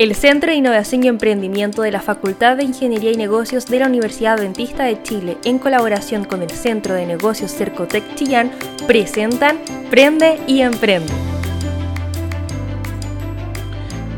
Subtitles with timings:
[0.00, 3.86] El Centro de Innovación y Emprendimiento de la Facultad de Ingeniería y Negocios de la
[3.86, 8.50] Universidad Adventista de Chile, en colaboración con el Centro de Negocios Cercotec Chillán,
[8.86, 9.58] presentan
[9.90, 11.12] Prende y Emprende.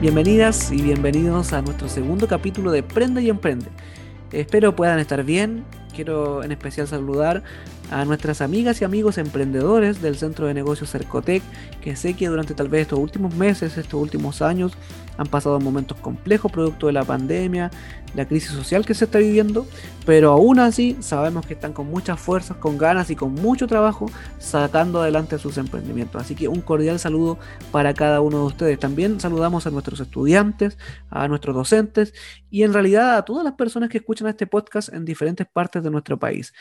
[0.00, 3.66] Bienvenidas y bienvenidos a nuestro segundo capítulo de Prende y Emprende.
[4.30, 5.64] Espero puedan estar bien.
[5.96, 7.42] Quiero en especial saludar
[7.92, 11.42] a nuestras amigas y amigos emprendedores del Centro de Negocios Cercotec,
[11.82, 14.72] que sé que durante tal vez estos últimos meses, estos últimos años,
[15.18, 17.70] han pasado momentos complejos producto de la pandemia,
[18.14, 19.66] la crisis social que se está viviendo,
[20.04, 24.10] pero aún así sabemos que están con muchas fuerzas, con ganas y con mucho trabajo
[24.38, 26.20] sacando adelante sus emprendimientos.
[26.20, 27.38] Así que un cordial saludo
[27.70, 28.78] para cada uno de ustedes.
[28.78, 30.76] También saludamos a nuestros estudiantes,
[31.10, 32.12] a nuestros docentes
[32.50, 35.90] y en realidad a todas las personas que escuchan este podcast en diferentes partes de
[35.90, 36.52] nuestro país.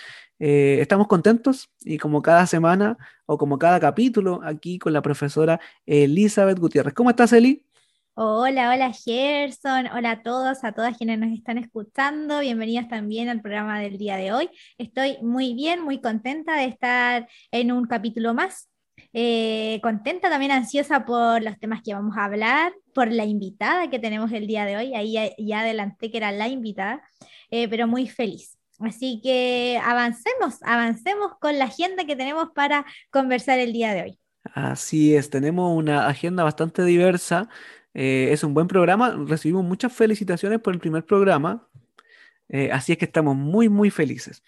[0.44, 5.59] Eh, estamos contentos y como cada semana o como cada capítulo aquí con la profesora
[5.86, 6.95] Elizabeth Gutiérrez.
[6.95, 7.63] ¿Cómo estás, Eli?
[8.16, 13.41] Hola, hola Gerson, hola a todos, a todas quienes nos están escuchando, bienvenidos también al
[13.41, 14.49] programa del día de hoy.
[14.79, 18.68] Estoy muy bien, muy contenta de estar en un capítulo más,
[19.13, 23.99] eh, contenta, también ansiosa por los temas que vamos a hablar, por la invitada que
[23.99, 27.04] tenemos el día de hoy, ahí ya, adelanté que era la invitada,
[27.51, 28.57] eh, pero muy feliz.
[28.82, 34.20] Así que avancemos, avancemos con la agenda que tenemos para conversar el día de hoy.
[34.43, 37.49] Así es, tenemos una agenda bastante diversa.
[37.93, 39.15] Eh, es un buen programa.
[39.27, 41.68] Recibimos muchas felicitaciones por el primer programa.
[42.49, 44.43] Eh, así es que estamos muy, muy felices.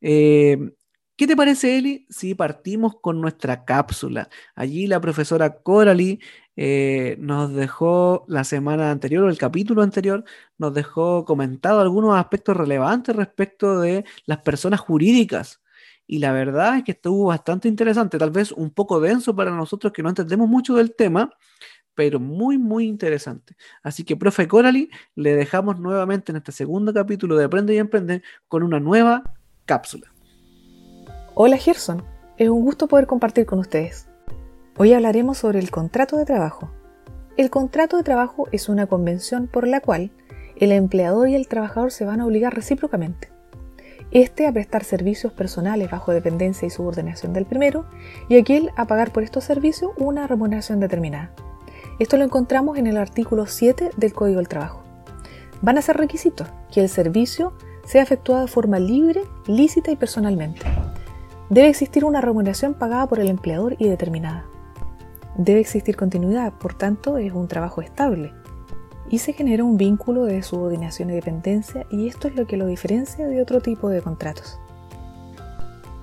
[0.00, 0.72] Eh,
[1.16, 4.28] ¿Qué te parece, Eli, si partimos con nuestra cápsula?
[4.54, 6.18] Allí la profesora Coralie
[6.56, 10.24] nos dejó la semana anterior o el capítulo anterior,
[10.58, 15.60] nos dejó comentado algunos aspectos relevantes respecto de las personas jurídicas.
[16.06, 19.92] Y la verdad es que estuvo bastante interesante, tal vez un poco denso para nosotros
[19.92, 21.30] que no entendemos mucho del tema,
[21.94, 23.56] pero muy, muy interesante.
[23.82, 28.22] Así que, profe Coralie, le dejamos nuevamente en este segundo capítulo de Aprende y Emprende
[28.46, 29.34] con una nueva
[29.64, 30.12] cápsula.
[31.34, 32.04] Hola Gerson,
[32.36, 34.05] es un gusto poder compartir con ustedes.
[34.78, 36.68] Hoy hablaremos sobre el contrato de trabajo.
[37.38, 40.10] El contrato de trabajo es una convención por la cual
[40.56, 43.30] el empleador y el trabajador se van a obligar recíprocamente.
[44.10, 47.86] Este a prestar servicios personales bajo dependencia y subordinación del primero
[48.28, 51.30] y aquel a pagar por estos servicios una remuneración determinada.
[51.98, 54.82] Esto lo encontramos en el artículo 7 del Código del Trabajo.
[55.62, 57.54] Van a ser requisitos que el servicio
[57.86, 60.60] sea efectuado de forma libre, lícita y personalmente.
[61.48, 64.44] Debe existir una remuneración pagada por el empleador y determinada.
[65.38, 68.32] Debe existir continuidad, por tanto es un trabajo estable.
[69.10, 72.66] Y se genera un vínculo de subordinación y dependencia y esto es lo que lo
[72.66, 74.58] diferencia de otro tipo de contratos.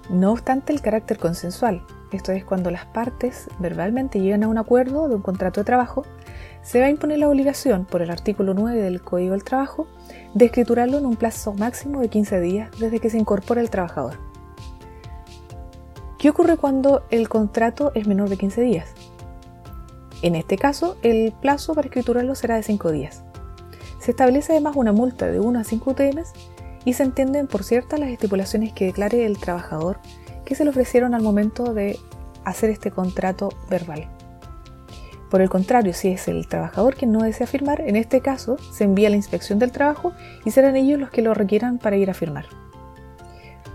[0.10, 5.08] No obstante el carácter consensual, esto es cuando las partes verbalmente llegan a un acuerdo
[5.08, 6.04] de un contrato de trabajo,
[6.62, 9.88] se va a imponer la obligación por el artículo 9 del Código del Trabajo
[10.36, 14.20] de escriturarlo en un plazo máximo de 15 días desde que se incorpora el trabajador.
[16.20, 19.03] ¿Qué ocurre cuando el contrato es menor de 15 días?
[20.24, 23.24] En este caso, el plazo para escriturarlo será de 5 días.
[24.00, 26.32] Se establece además una multa de 1 a 5 UTMs
[26.86, 30.00] y se entienden por ciertas las estipulaciones que declare el trabajador
[30.46, 32.00] que se le ofrecieron al momento de
[32.46, 34.08] hacer este contrato verbal.
[35.30, 38.86] Por el contrario, si es el trabajador quien no desea firmar, en este caso se
[38.86, 40.14] envía a la inspección del trabajo
[40.46, 42.46] y serán ellos los que lo requieran para ir a firmar.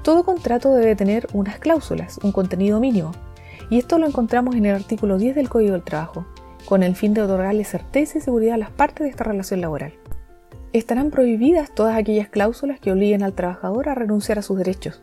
[0.03, 3.13] Todo contrato debe tener unas cláusulas, un contenido mínimo,
[3.69, 6.25] y esto lo encontramos en el artículo 10 del Código del Trabajo,
[6.69, 9.95] con el fin de otorgarle certeza y seguridad a las partes de esta relación laboral.
[10.75, 15.03] Estarán prohibidas todas aquellas cláusulas que obliguen al trabajador a renunciar a sus derechos,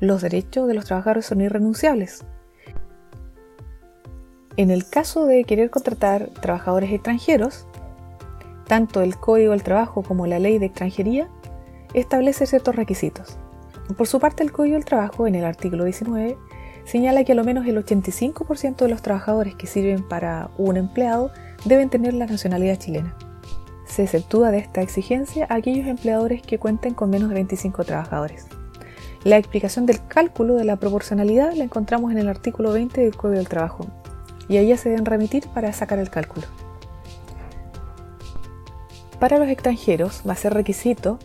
[0.00, 2.24] los derechos de los trabajadores son irrenunciables.
[4.56, 7.66] En el caso de querer contratar trabajadores extranjeros,
[8.66, 11.28] tanto el Código del Trabajo como la Ley de Extranjería
[11.94, 13.38] establece ciertos requisitos.
[13.96, 16.36] Por su parte, el Código del Trabajo, en el artículo 19,
[16.88, 21.30] señala que al menos el 85% de los trabajadores que sirven para un empleado
[21.66, 23.14] deben tener la nacionalidad chilena.
[23.84, 28.46] Se exceptúa de esta exigencia a aquellos empleadores que cuenten con menos de 25 trabajadores.
[29.22, 33.36] La explicación del cálculo de la proporcionalidad la encontramos en el artículo 20 del Código
[33.36, 33.86] del Trabajo
[34.48, 36.46] y ahí se deben remitir para sacar el cálculo.
[39.20, 41.18] Para los extranjeros va a ser requisito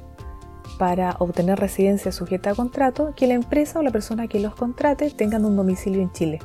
[0.78, 5.10] para obtener residencia sujeta a contrato que la empresa o la persona que los contrate
[5.12, 6.40] tengan un domicilio en Chile.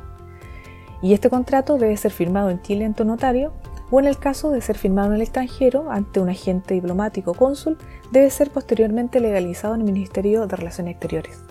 [1.02, 3.52] Y este contrato debe ser firmado en Chile ante un notario
[3.90, 7.34] o en el caso de ser firmado en el extranjero ante un agente diplomático o
[7.34, 7.78] cónsul,
[8.10, 11.42] debe ser posteriormente legalizado en el Ministerio de Relaciones Exteriores.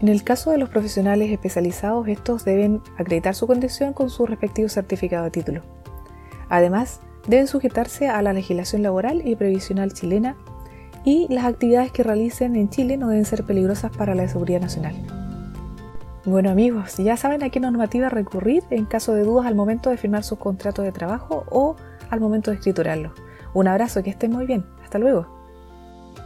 [0.00, 4.68] En el caso de los profesionales especializados, estos deben acreditar su condición con su respectivo
[4.68, 5.62] certificado de título.
[6.48, 10.36] Además, deben sujetarse a la legislación laboral y previsional chilena
[11.04, 14.94] y las actividades que realicen en Chile no deben ser peligrosas para la seguridad nacional.
[16.24, 19.96] Bueno amigos, ya saben a qué normativa recurrir en caso de dudas al momento de
[19.96, 21.74] firmar sus contratos de trabajo o
[22.10, 23.12] al momento de escriturarlos.
[23.54, 24.64] Un abrazo, que estén muy bien.
[24.84, 25.41] Hasta luego.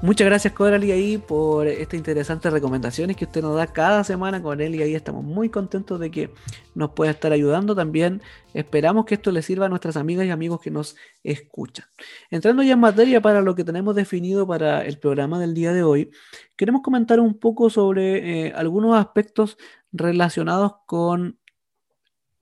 [0.03, 4.61] Muchas gracias Coralie ahí por estas interesantes recomendaciones que usted nos da cada semana con
[4.61, 6.31] él y ahí estamos muy contentos de que
[6.75, 8.21] nos pueda estar ayudando también.
[8.53, 11.87] Esperamos que esto le sirva a nuestras amigas y amigos que nos escuchan.
[12.31, 15.83] Entrando ya en materia para lo que tenemos definido para el programa del día de
[15.83, 16.11] hoy,
[16.57, 19.57] queremos comentar un poco sobre eh, algunos aspectos
[19.93, 21.39] relacionados con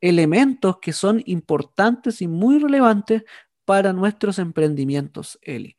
[0.00, 3.22] elementos que son importantes y muy relevantes
[3.64, 5.76] para nuestros emprendimientos, Eli.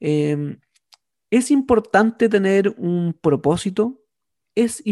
[0.00, 0.58] Em,
[1.32, 4.02] es importante tener un propósito,
[4.54, 4.82] es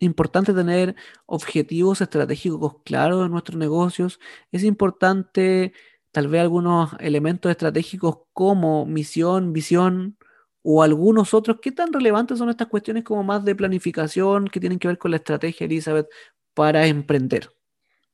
[0.00, 0.96] importante tener
[1.26, 4.18] objetivos estratégicos claros en nuestros negocios,
[4.50, 5.72] es importante
[6.10, 10.18] tal vez algunos elementos estratégicos como misión, visión
[10.62, 11.58] o algunos otros.
[11.62, 15.12] ¿Qué tan relevantes son estas cuestiones como más de planificación que tienen que ver con
[15.12, 16.08] la estrategia, Elizabeth,
[16.52, 17.48] para emprender?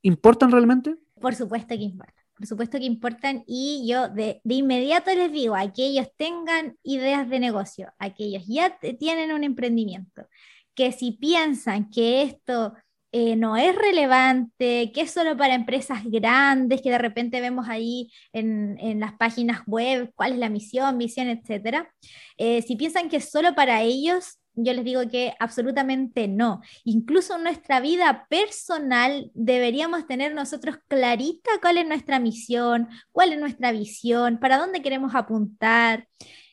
[0.03, 0.99] ¿Importan realmente?
[1.19, 6.09] Por supuesto que importan por supuesto que importan y yo de, inmediato les digo, aquellos
[6.17, 10.27] tengan ideas de negocio, aquellos ya tienen un emprendimiento,
[10.75, 12.75] que si piensan que esto
[13.13, 18.11] eh, no es relevante, que es solo para empresas grandes, que de repente vemos ahí
[18.33, 21.93] en, las páginas web cuál es la misión, visión, etcétera,
[22.39, 26.61] eh, si piensan que es solo para ellos, yo les digo que absolutamente no.
[26.85, 33.41] Incluso en nuestra vida personal deberíamos tener nosotros clarita cuál es nuestra misión, cuál es
[33.41, 36.09] nuestra visión, para dónde queremos apuntar.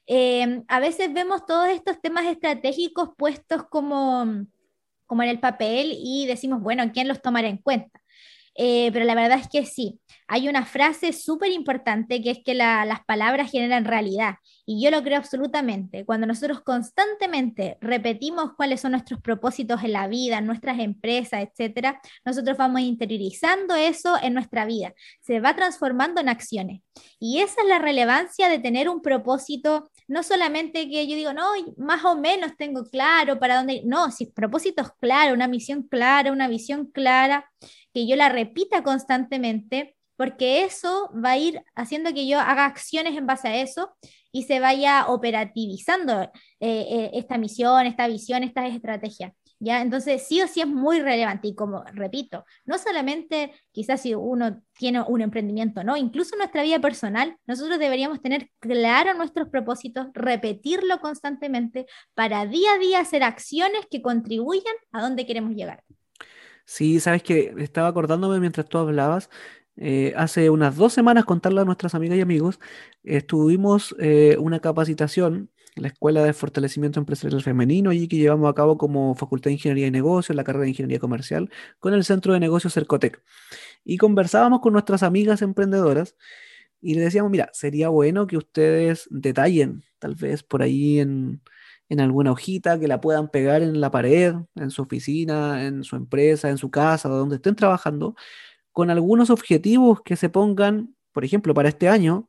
[0.05, 4.25] Em, a veces vemos todos estos temas estratégicos puestos como,
[5.05, 7.98] como en el papel y decimos, bueno, ¿quién los tomará en cuenta?
[8.61, 10.01] Eh, pero la verdad es que sí.
[10.27, 14.35] Hay una frase súper importante que es que las palabras generan realidad.
[14.65, 16.03] Y yo lo creo absolutamente.
[16.03, 22.01] Cuando nosotros constantemente repetimos cuáles son nuestros propósitos en la vida, en nuestras empresas, etcétera,
[22.25, 24.93] nosotros vamos interiorizando eso en nuestra vida.
[25.21, 26.81] Se va transformando en acciones.
[27.17, 31.45] Y esa es la relevancia de tener un propósito, no solamente que yo digo, no,
[31.77, 36.47] más o menos tengo claro para dónde, no, si propósitos claros, una misión clara, una
[36.47, 37.49] visión clara,
[37.93, 43.15] que yo la repita constantemente porque eso va a ir haciendo que yo haga acciones
[43.17, 43.93] en base a eso
[44.33, 46.29] y se vaya operativizando eh,
[46.59, 49.33] eh, esta misión, esta visión, esta estrategia.
[49.61, 49.81] ¿Ya?
[49.81, 54.61] Entonces, sí o sí es muy relevante y como repito, no solamente quizás si uno
[54.77, 60.07] tiene un emprendimiento, no, incluso en nuestra vida personal, nosotros deberíamos tener claro nuestros propósitos,
[60.13, 65.83] repetirlo constantemente para día a día hacer acciones que contribuyan a donde queremos llegar.
[66.63, 69.29] Sí, sabes que estaba acordándome mientras tú hablabas
[69.81, 72.59] eh, hace unas dos semanas, contarle a nuestras amigas y amigos,
[73.03, 78.77] estuvimos eh, una capacitación la Escuela de Fortalecimiento Empresarial Femenino, allí que llevamos a cabo
[78.77, 81.49] como Facultad de Ingeniería y Negocios, la carrera de Ingeniería Comercial,
[81.79, 83.23] con el Centro de Negocios Cercotec.
[83.83, 86.15] Y conversábamos con nuestras amigas emprendedoras
[86.81, 91.41] y le decíamos, mira, sería bueno que ustedes detallen, tal vez por ahí en,
[91.89, 95.95] en alguna hojita, que la puedan pegar en la pared, en su oficina, en su
[95.95, 98.15] empresa, en su casa, donde estén trabajando,
[98.71, 102.28] con algunos objetivos que se pongan, por ejemplo, para este año,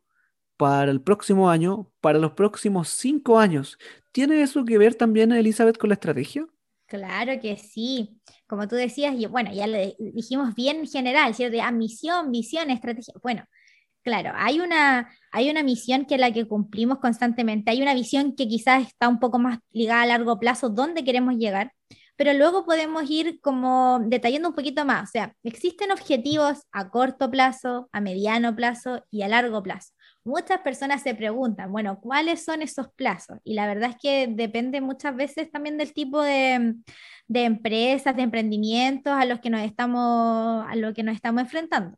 [0.60, 3.78] para el próximo año, para los próximos cinco años.
[4.12, 6.46] ¿Tiene eso que ver también, Elizabeth, con la estrategia?
[6.84, 8.20] Claro que sí.
[8.46, 11.56] Como tú decías, bueno, ya lo dijimos bien general, ¿cierto?
[11.56, 13.14] De misión, visión, estrategia.
[13.22, 13.44] Bueno,
[14.02, 17.70] claro, hay una, hay una misión que es la que cumplimos constantemente.
[17.70, 21.36] Hay una visión que quizás está un poco más ligada a largo plazo, dónde queremos
[21.36, 21.72] llegar
[22.20, 25.08] pero luego podemos ir como detallando un poquito más.
[25.08, 29.94] O sea, existen objetivos a corto plazo, a mediano plazo y a largo plazo.
[30.24, 33.38] Muchas personas se preguntan, bueno, ¿cuáles son esos plazos?
[33.42, 36.74] Y la verdad es que depende muchas veces también del tipo de,
[37.26, 41.96] de empresas, de emprendimientos a los que nos estamos, a lo que nos estamos enfrentando.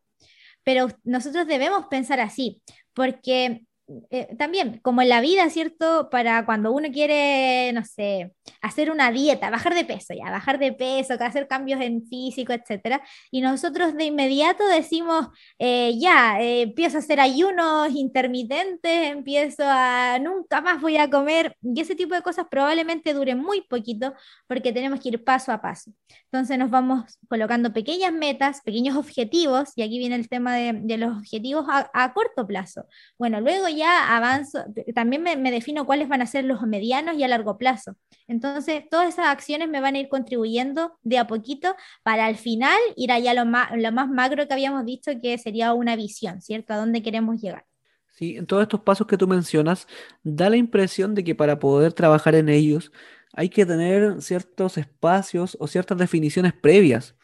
[0.63, 2.63] Pero nosotros debemos pensar así,
[2.95, 3.67] porque
[4.11, 6.09] eh, también, como en la vida, ¿cierto?
[6.11, 10.73] Para cuando uno quiere, no sé, hacer una dieta, bajar de peso, ya, bajar de
[10.73, 13.03] peso, hacer cambios en físico, etcétera.
[13.31, 20.19] Y nosotros de inmediato decimos, eh, ya, eh, empiezo a hacer ayunos intermitentes, empiezo a,
[20.21, 21.57] nunca más voy a comer.
[21.63, 24.15] Y ese tipo de cosas probablemente dure muy poquito
[24.47, 25.93] porque tenemos que ir paso a paso.
[26.31, 31.17] Entonces nos vamos colocando pequeñas metas, pequeños objetivos, y aquí viene el tema de, los
[31.19, 32.87] objetivos a, a corto plazo.
[33.19, 34.65] Bueno, luego ya avanzo,
[34.95, 37.97] también me, defino cuáles van a ser los medianos y a largo plazo.
[38.29, 42.79] Entonces, todas esas acciones me van a ir contribuyendo de a poquito para al final
[42.97, 46.73] ir allá lo más, lo más macro que habíamos visto, que sería una visión, ¿cierto?
[46.75, 47.67] A dónde queremos llegar.
[48.15, 49.89] Sí, en todos estos pasos que tú mencionas,
[50.23, 52.93] da la impresión de que para poder trabajar en ellos
[53.33, 57.17] hay que tener ciertos espacios o ciertas definiciones previas.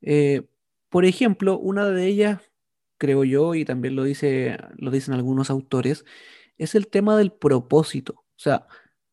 [0.00, 0.42] Eh,
[0.88, 2.40] por ejemplo, una de ellas,
[2.98, 6.04] creo yo, y también lo dice, lo dicen algunos autores,
[6.58, 8.14] es el tema del propósito.
[8.16, 8.66] O sea,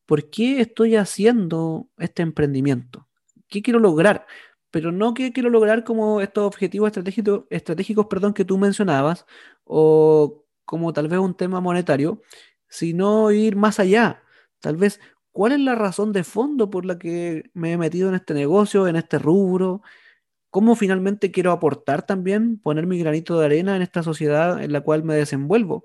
[0.06, 3.08] ¿por qué estoy haciendo este emprendimiento?
[3.48, 4.26] ¿Qué quiero lograr?
[4.70, 9.26] Pero no qué quiero lograr como estos objetivos estratégicos, estratégicos perdón, que tú mencionabas,
[9.64, 12.22] o como tal vez un tema monetario,
[12.68, 14.22] sino ir más allá.
[14.60, 15.00] Tal vez,
[15.32, 18.88] ¿cuál es la razón de fondo por la que me he metido en este negocio,
[18.88, 19.82] en este rubro?
[20.56, 24.80] ¿Cómo finalmente quiero aportar también, poner mi granito de arena en esta sociedad en la
[24.80, 25.84] cual me desenvuelvo?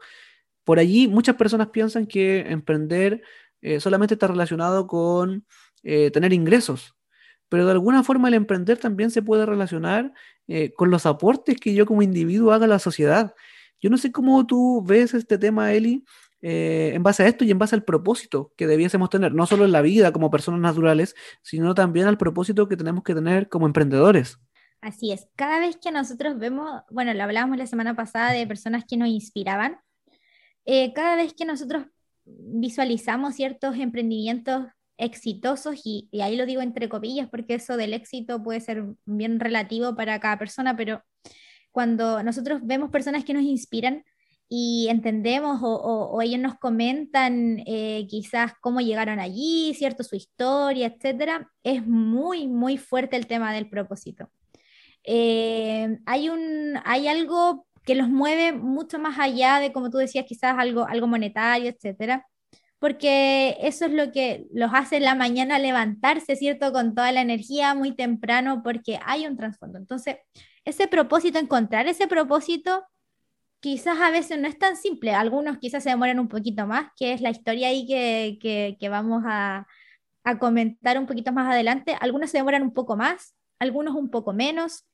[0.64, 3.22] Por allí muchas personas piensan que emprender
[3.62, 5.46] eh, solamente está relacionado con
[5.84, 6.96] eh, tener ingresos,
[7.50, 10.14] pero de alguna forma el emprender también se puede relacionar
[10.48, 13.36] eh, con los aportes que yo como individuo haga a la sociedad.
[13.82, 16.06] Yo no sé cómo tú ves este tema, Eli,
[16.40, 19.74] en base a esto y en base al propósito que debiésemos tener, no solo en
[19.74, 24.40] la vida como personas naturales, sino también al propósito que tenemos que tener como emprendedores.
[24.82, 28.84] Así es, cada vez que nosotros vemos, bueno, lo hablábamos la semana pasada de personas
[28.84, 29.78] que nos inspiraban,
[30.66, 31.86] eh, cada vez que nosotros
[32.26, 34.66] visualizamos ciertos emprendimientos
[34.98, 39.96] exitosos, y, ahí lo digo entre comillas porque eso del éxito puede ser bien relativo
[39.96, 41.04] para cada persona, pero
[41.72, 44.04] cuando nosotros vemos personas que nos inspiran
[44.50, 50.04] y entendemos o, ellos nos comentan eh, quizás cómo llegaron allí, ¿cierto?
[50.04, 54.30] Su historia, etcétera, es muy, muy fuerte el tema del propósito.
[55.04, 60.26] Eh, hay, un, hay algo que los mueve mucho más allá de, como tú decías,
[60.28, 62.28] quizás algo, algo monetario, etcétera,
[62.80, 66.72] porque eso es lo que los hace en la mañana levantarse, ¿cierto?
[66.74, 69.78] Con toda la energía muy temprano, porque hay un trasfondo.
[69.78, 70.18] Entonces,
[70.66, 72.84] ese propósito, encontrar ese propósito,
[73.60, 75.14] quizás a veces no es tan simple.
[75.14, 79.68] Algunos quizás se demoran un poquito más, que es la historia ahí que, vamos a,
[80.24, 81.96] a comentar un poquito más adelante.
[82.00, 84.86] Algunos se demoran un poco más, algunos un poco menos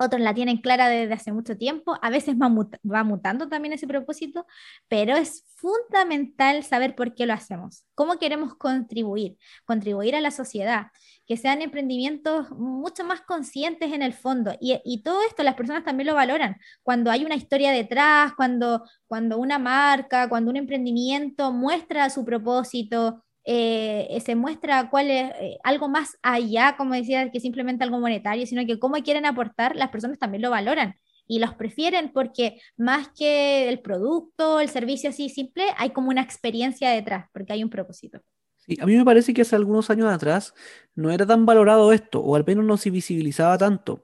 [0.00, 4.46] otros la tienen clara desde hace mucho tiempo, a veces va, mutando también ese propósito,
[4.88, 10.86] pero es fundamental saber por qué lo hacemos, cómo queremos contribuir, contribuir a la sociedad,
[11.26, 14.56] que sean emprendimientos mucho más conscientes en el fondo.
[14.58, 19.38] Y, todo esto las personas también lo valoran, cuando hay una historia detrás, cuando, cuando
[19.38, 25.88] una marca, cuando un emprendimiento muestra su propósito, eh, se muestra cuál es eh, algo
[25.88, 30.18] más allá, como decía, que simplemente algo monetario, sino que cómo quieren aportar, las personas
[30.18, 30.94] también lo valoran
[31.26, 36.22] y los prefieren porque más que el producto, el servicio así simple, hay como una
[36.22, 38.20] experiencia detrás, porque hay un propósito.
[38.56, 40.54] Sí, a mí me parece que hace algunos años atrás
[40.94, 44.02] no era tan valorado esto, o al menos no se visibilizaba tanto.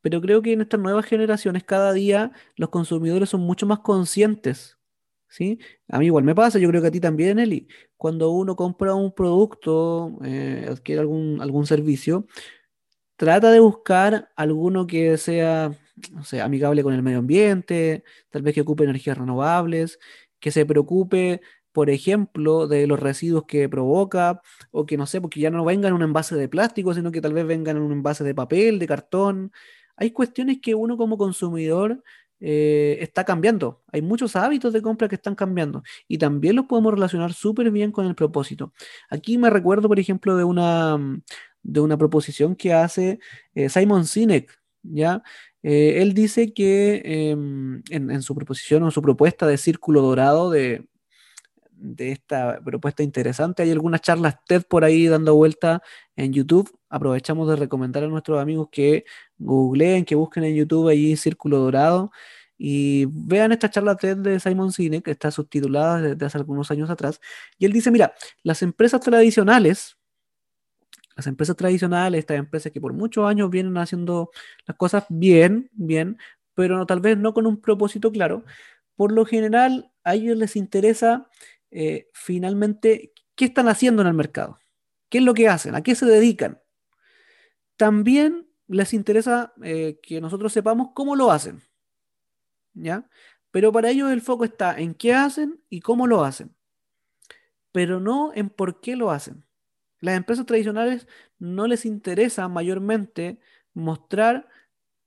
[0.00, 4.77] Pero creo que en estas nuevas generaciones cada día los consumidores son mucho más conscientes
[5.28, 5.58] ¿sí?
[5.88, 7.68] A mí igual me pasa, yo creo que a ti también, Eli.
[7.96, 12.26] Cuando uno compra un producto, eh, adquiere algún, algún servicio,
[13.16, 15.72] trata de buscar alguno que sea,
[16.12, 19.98] no sé, amigable con el medio ambiente, tal vez que ocupe energías renovables,
[20.40, 21.40] que se preocupe,
[21.72, 25.88] por ejemplo, de los residuos que provoca, o que no sé, porque ya no venga
[25.88, 28.78] en un envase de plástico, sino que tal vez vengan en un envase de papel,
[28.78, 29.52] de cartón.
[29.96, 32.02] Hay cuestiones que uno como consumidor
[32.40, 33.82] eh, está cambiando.
[33.92, 37.92] Hay muchos hábitos de compra que están cambiando y también los podemos relacionar súper bien
[37.92, 38.72] con el propósito.
[39.10, 40.98] Aquí me recuerdo, por ejemplo, de una,
[41.62, 43.18] de una proposición que hace
[43.54, 45.22] eh, Simon Sinek, ¿ya?
[45.62, 50.50] Eh, él dice que em, en, en, su proposición o su propuesta de círculo dorado
[50.50, 50.86] de,
[51.78, 53.62] de esta propuesta interesante.
[53.62, 55.82] Hay algunas charlas TED por ahí dando vuelta
[56.16, 56.70] en YouTube.
[56.88, 59.04] Aprovechamos de recomendar a nuestros amigos que
[59.38, 62.10] googleen, que busquen en YouTube allí Círculo Dorado
[62.58, 66.90] y vean esta charla TED de Simon Sinek, que está subtitulada desde hace algunos años
[66.90, 67.20] atrás.
[67.56, 69.96] Y él dice, mira, las empresas tradicionales,
[71.16, 74.30] las empresas tradicionales, estas empresas que por muchos años vienen haciendo
[74.66, 76.18] las cosas bien, bien,
[76.54, 78.44] pero tal vez no con un propósito claro,
[78.96, 81.28] por lo general a ellos les interesa
[81.70, 84.58] eh, finalmente, ¿qué están haciendo en el mercado?
[85.08, 85.76] ¿Qué es lo que hacen?
[85.76, 86.60] ¿A qué se dedican?
[87.76, 91.62] También les interesa eh, que nosotros sepamos cómo lo hacen.
[92.74, 93.08] ¿Ya?
[93.50, 96.54] Pero para ellos el foco está en qué hacen y cómo lo hacen.
[97.72, 99.44] Pero no en por qué lo hacen.
[100.00, 101.08] Las empresas tradicionales
[101.38, 103.40] no les interesa mayormente
[103.74, 104.48] mostrar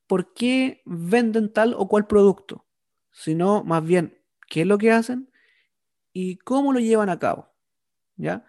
[0.07, 2.65] por qué venden tal o cual producto,
[3.11, 5.31] sino más bien qué es lo que hacen
[6.11, 7.49] y cómo lo llevan a cabo.
[8.17, 8.45] ¿Ya?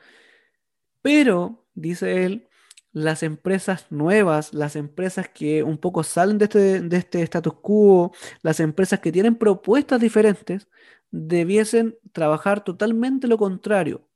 [1.03, 2.49] Pero, dice él,
[2.93, 8.13] las empresas nuevas, las empresas que un poco salen de este, de este status quo,
[8.43, 10.69] las empresas que tienen propuestas diferentes,
[11.11, 14.09] debiesen trabajar totalmente lo contrario.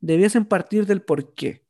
[0.00, 1.64] Debiesen partir del por qué.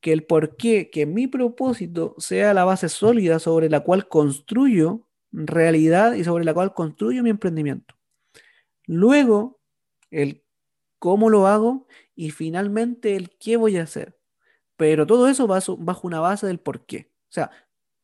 [0.00, 5.06] Que el por qué, que mi propósito sea la base sólida sobre la cual construyo
[5.32, 7.94] realidad y sobre la cual construyo mi emprendimiento.
[8.86, 9.60] Luego,
[10.10, 10.44] el
[10.98, 14.16] cómo lo hago y finalmente el qué voy a hacer.
[14.82, 17.08] Pero todo eso bajo, bajo una base del por qué.
[17.28, 17.52] O sea,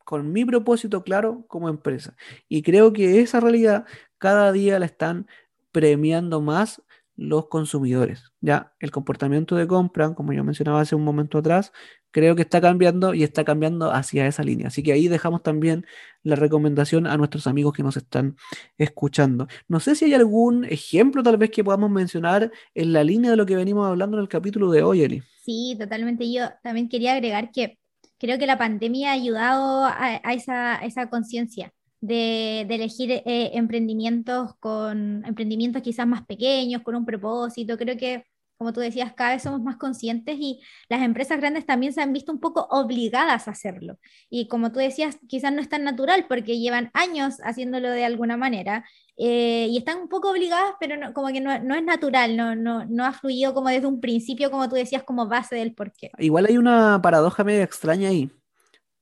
[0.05, 2.15] con mi propósito claro como empresa.
[2.49, 3.85] Y creo que esa realidad
[4.19, 5.27] cada día la están
[5.73, 6.81] premiando más
[7.17, 8.33] los consumidores.
[8.41, 11.73] Ya el comportamiento de compra, como yo mencionaba hace un momento atrás,
[12.19, 14.69] creo que está cambiando y está cambiando hacia esa línea.
[14.69, 15.87] Así que ahí dejamos también
[16.25, 18.37] la recomendación a nuestros amigos que nos están
[18.77, 19.47] escuchando.
[19.69, 23.37] No sé si hay algún ejemplo tal vez que podamos mencionar en la línea de
[23.37, 25.23] lo que venimos hablando en el capítulo de hoy, Eli.
[25.45, 26.31] Sí, totalmente.
[26.33, 27.79] Yo también quería agregar que
[28.19, 31.73] creo que la pandemia ha ayudado a, esa, esa conciencia.
[32.01, 37.77] De, elegir eh, emprendimientos con emprendimientos quizás más pequeños, con un propósito.
[37.77, 38.25] Creo que
[38.59, 42.13] como tú decías, cada vez somos más conscientes y las empresas grandes también se han
[42.13, 43.99] visto un poco obligadas a hacerlo.
[44.29, 48.37] Y como tú decías, quizás no es tan natural porque llevan años haciéndolo de alguna
[48.37, 48.85] manera
[49.17, 53.05] eh, y están un poco obligadas, pero como que no, es natural, no, no, no
[53.05, 56.11] ha fluido como desde un principio, como tú decías, como base del porqué.
[56.19, 58.29] Igual hay una paradoja medio extraña ahí,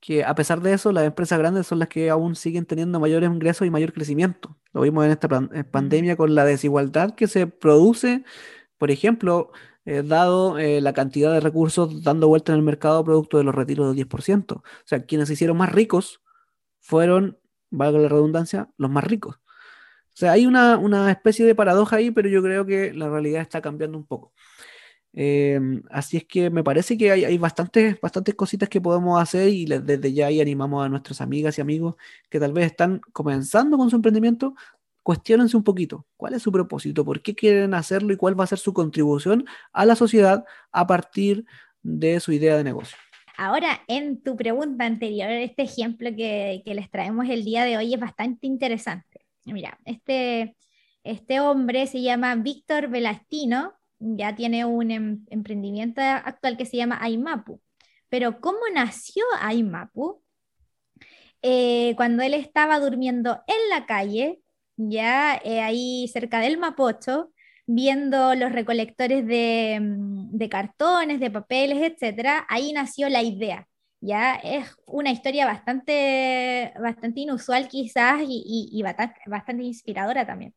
[0.01, 3.31] que a pesar de eso, las empresas grandes son las que aún siguen teniendo mayores
[3.31, 4.57] ingresos y mayor crecimiento.
[4.73, 8.23] Lo vimos en esta pandemia con la desigualdad que se produce
[8.79, 9.53] por ejemplo,
[9.85, 13.55] eh, dado eh, la cantidad de recursos dando vuelta en el mercado producto de los
[13.55, 14.57] retiros del 10%.
[14.57, 16.23] O sea, quienes se hicieron más ricos
[16.81, 17.39] fueron,
[17.71, 19.37] valga la redundancia, los más ricos.
[20.17, 23.61] O sea, hay una, especie de paradoja ahí, pero yo creo que la realidad está
[23.61, 24.33] cambiando un poco.
[25.13, 29.67] Em, así es que me parece que hay, bastantes, bastantes cositas que podemos hacer y
[29.67, 31.97] desde ya ahí animamos a nuestras amigas y amigos
[32.31, 34.55] que tal vez están comenzando con su emprendimiento
[35.07, 38.49] cuestionense un poquito cuál es su propósito, por qué quieren hacerlo y cuál va a
[38.49, 41.45] ser su contribución a la sociedad a partir
[41.81, 42.99] de su idea de negocio.
[43.39, 48.01] Ahora, en tu pregunta anterior, este ejemplo que, les traemos el día de hoy es
[48.01, 49.25] bastante interesante.
[49.45, 50.57] Mira, este,
[51.05, 56.99] este hombre se llama Víctor Velastino, ya tiene un em, emprendimiento actual que se llama
[57.01, 57.61] Aimapu.
[58.09, 60.21] Pero ¿cómo nació Aimapu?
[61.43, 64.41] Eh, cuando él estaba durmiendo en la calle,
[64.77, 67.33] ya eh, ahí cerca del Mapocho,
[67.67, 73.69] viendo los recolectores mm, de, cartones, de papeles, etcétera, ahí nació la idea.
[74.01, 78.83] Ya es una historia bastante, bastante inusual quizás y,
[79.27, 80.55] bastante, inspiradora también.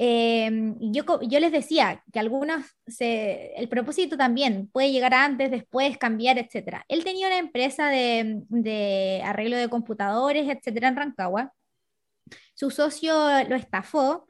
[0.00, 2.64] Em, yo, yo, les decía que algunos,
[3.00, 6.82] el propósito también puede llegar antes, después, cambiar, etc.
[6.88, 11.52] Él tenía una empresa de, de arreglo de computadores, etcétera, en Rancagua,
[12.58, 13.14] su socio
[13.48, 14.26] lo estafó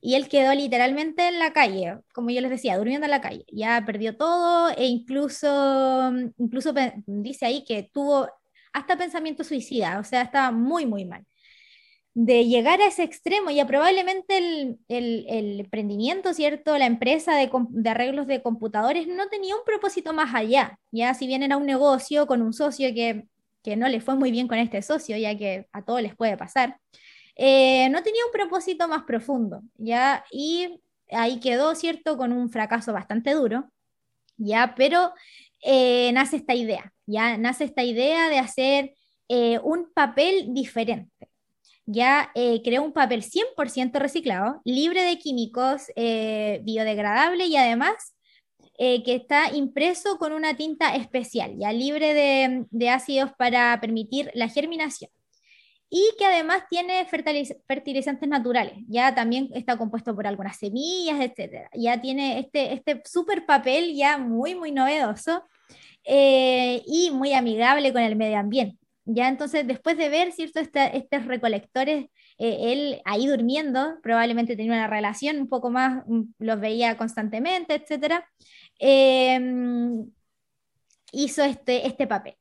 [0.00, 3.44] y él quedó literalmente en la calle, como yo les decía, durmiendo en la calle.
[3.52, 6.72] Ya perdió todo e incluso, incluso
[7.06, 8.28] dice ahí que tuvo
[8.72, 11.26] hasta pensamiento suicida, o sea, estaba muy, muy mal.
[12.14, 16.78] De llegar a ese extremo, ya probablemente el, el, emprendimiento, ¿cierto?
[16.78, 21.26] La empresa de, de, arreglos de computadores no tenía un propósito más allá, ya si
[21.26, 23.26] bien era un negocio con un socio que,
[23.62, 26.36] que no le fue muy bien con este socio, ya que a todos les puede
[26.36, 26.78] pasar.
[27.36, 30.24] Eh, no tenía un propósito más profundo, ¿ya?
[30.30, 32.16] Y ahí quedó, ¿cierto?
[32.16, 33.70] Con un fracaso bastante duro,
[34.36, 34.74] ¿ya?
[34.76, 35.12] Pero
[35.62, 37.38] eh, nace esta idea, ¿ya?
[37.38, 38.94] Nace esta idea de hacer
[39.28, 41.28] eh, un papel diferente.
[41.84, 42.30] Ya
[42.64, 48.14] creó un papel 100% reciclado, libre de químicos, biodegradable y además
[48.78, 52.14] que está impreso con una tinta especial, ya libre
[52.70, 55.10] de ácidos para permitir la germinación
[55.94, 58.78] y que además tiene fertilizantes naturales.
[58.88, 61.68] Ya también está compuesto por algunas semillas, etc.
[61.74, 65.44] Ya tiene este, este super papel ya muy, muy novedoso
[66.04, 68.78] eh, y muy amigable con el medio ambiente.
[69.04, 72.06] Ya entonces, después de ver cierto, estos recolectores,
[72.38, 77.74] eh, él ahí durmiendo, probablemente tenía una relación un poco más, mm, los veía constantemente,
[77.74, 78.24] etc.
[78.78, 80.06] Em,
[81.12, 82.34] hizo este, este papel.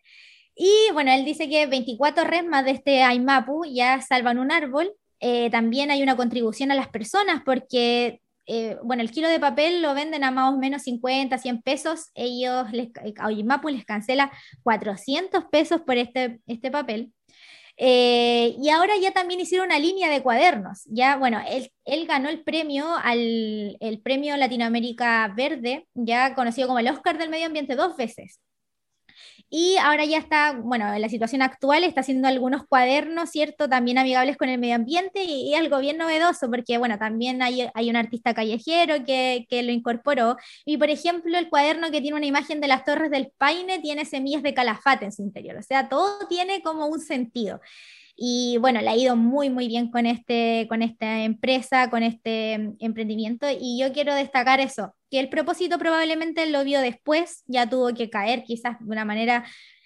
[0.56, 4.94] Y bueno, él dice que 24 resmas de este Aimapu ya salvan un árbol.
[5.20, 9.82] Eh, también hay una contribución a las personas porque, eh, bueno, el kilo de papel
[9.82, 12.12] lo venden a más o menos 50, 100 pesos.
[12.16, 14.32] Ellos, les, a Aimapu les cancela
[14.64, 17.14] 400 pesos por este, este papel.
[17.78, 20.84] Eh, y ahora ya también hicieron una línea de cuadernos.
[20.86, 26.80] Ya, bueno, él, él ganó el premio al el premio Latinoamérica Verde, ya conocido como
[26.80, 28.40] el Oscar del Medio Ambiente dos veces.
[29.54, 33.68] Y ahora ya está, bueno, en la situación actual está haciendo algunos cuadernos, ¿cierto?
[33.68, 37.90] También amigables con el medio ambiente y, algo bien novedoso, porque, bueno, también hay, hay
[37.90, 40.38] un artista callejero que, que, lo incorporó.
[40.64, 44.06] Y, por ejemplo, el cuaderno que tiene una imagen de las Torres del Paine tiene
[44.06, 47.60] semillas de calafate en su interior, o sea, todo tiene como un sentido.
[48.24, 52.56] Y bueno, le ha ido muy, muy bien con, este, con esta empresa, con este
[52.56, 53.48] mm, emprendimiento.
[53.50, 58.12] Y yo quiero destacar eso, que el propósito probablemente lo vio después, ya tuvo que
[58.12, 59.44] caer quizás de una manera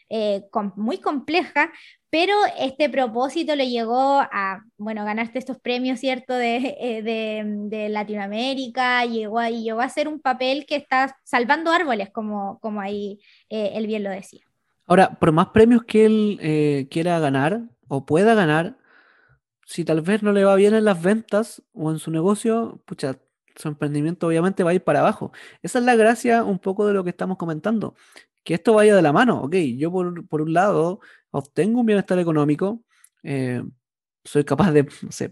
[0.10, 0.44] eh,
[0.76, 1.72] muy compleja,
[2.10, 9.06] pero este propósito le llegó a, bueno, ganarte estos premios, ¿cierto?, de, eh, de, Latinoamérica,
[9.06, 13.72] llegó a, llegó a ser un papel que está salvando árboles, como, como ahí eh,
[13.76, 14.42] él bien lo decía.
[14.88, 18.78] Ahora, por más premios que él quiera ganar, o pueda ganar,
[19.66, 23.20] si tal vez no le va bien en las ventas o en su negocio, pucha,
[23.56, 25.32] su emprendimiento obviamente va a ir para abajo.
[25.62, 27.96] Esa es la gracia un poco de lo que estamos comentando,
[28.44, 29.42] que esto vaya de la mano.
[29.44, 31.00] Ok, yo por, un lado
[31.32, 32.84] obtengo un bienestar económico,
[33.24, 33.64] eh,
[34.24, 34.86] soy capaz de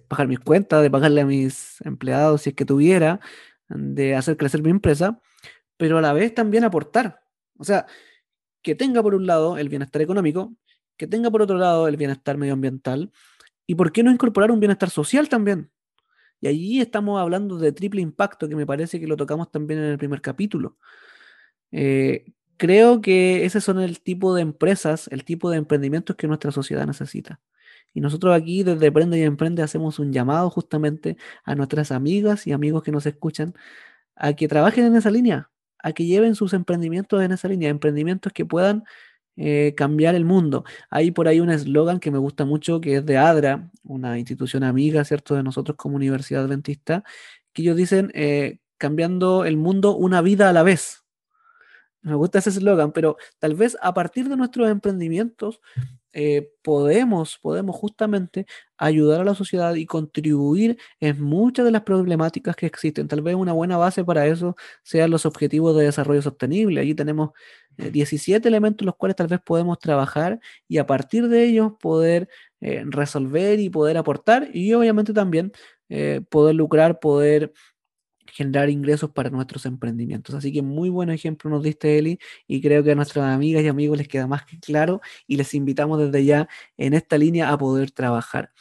[0.07, 3.19] pagar mis cuentas, de pagarle a mis empleados si es que tuviera,
[3.69, 5.19] de hacer crecer mi empresa,
[5.77, 7.21] pero a la vez también aportar.
[7.57, 7.87] O sea,
[8.61, 10.55] que tenga por un lado el bienestar económico,
[10.97, 13.11] que tenga por otro lado el bienestar medioambiental
[13.65, 15.71] y por qué no incorporar un bienestar social también.
[16.41, 19.85] Y allí estamos hablando de triple impacto, que me parece que lo tocamos también en
[19.91, 20.77] el primer capítulo.
[21.71, 22.25] Eh,
[22.57, 26.85] creo que ese son el tipo de empresas, el tipo de emprendimientos que nuestra sociedad
[26.85, 27.39] necesita.
[27.93, 32.51] Y nosotros aquí desde Prende y Emprende hacemos un llamado justamente a nuestras amigas y
[32.51, 33.53] amigos que nos escuchan
[34.15, 38.33] a que trabajen en esa línea, a que lleven sus emprendimientos en esa línea, emprendimientos
[38.33, 38.83] que puedan
[39.35, 40.63] eh, cambiar el mundo.
[40.89, 44.63] Hay por ahí un eslogan que me gusta mucho, que es de ADRA, una institución
[44.63, 47.03] amiga, ¿cierto?, de nosotros como Universidad Adventista,
[47.53, 51.03] que ellos dicen, eh, cambiando el mundo una vida a la vez.
[52.01, 55.61] Me gusta ese eslogan, pero tal vez a partir de nuestros emprendimientos
[56.13, 58.45] eh, podemos, podemos justamente
[58.77, 63.07] ayudar a la sociedad y contribuir en muchas de las problemáticas que existen.
[63.07, 66.81] Tal vez una buena base para eso sean los objetivos de desarrollo sostenible.
[66.81, 67.31] Allí tenemos
[67.77, 72.29] 17 eh, elementos los cuales tal vez podemos trabajar y a partir de ellos poder
[72.61, 75.51] eh, resolver y poder aportar y obviamente también
[76.29, 77.53] poder lucrar, poder
[78.27, 80.35] generar ingresos para nuestros emprendimientos.
[80.35, 83.67] Así que muy buen ejemplo nos diste, Eli, y creo que a nuestras amigas y
[83.67, 87.57] amigos les queda más que claro y les invitamos desde ya en esta línea a
[87.57, 88.51] poder trabajar.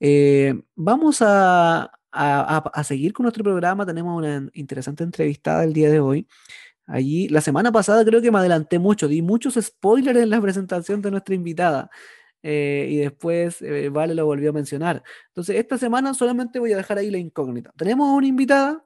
[0.00, 1.90] Eh, vamos a,
[2.84, 3.86] seguir con nuestro programa.
[3.86, 6.28] Tenemos una interesante entrevistada el día de hoy.
[6.86, 11.00] Allí, la semana pasada creo que me adelanté mucho, di muchos spoilers en la presentación
[11.02, 11.90] de nuestra invitada.
[12.42, 15.02] Eh, y después eh, Vale lo volvió a mencionar.
[15.28, 17.72] Entonces, esta semana solamente voy a dejar ahí la incógnita.
[17.76, 18.84] Tenemos una invitada,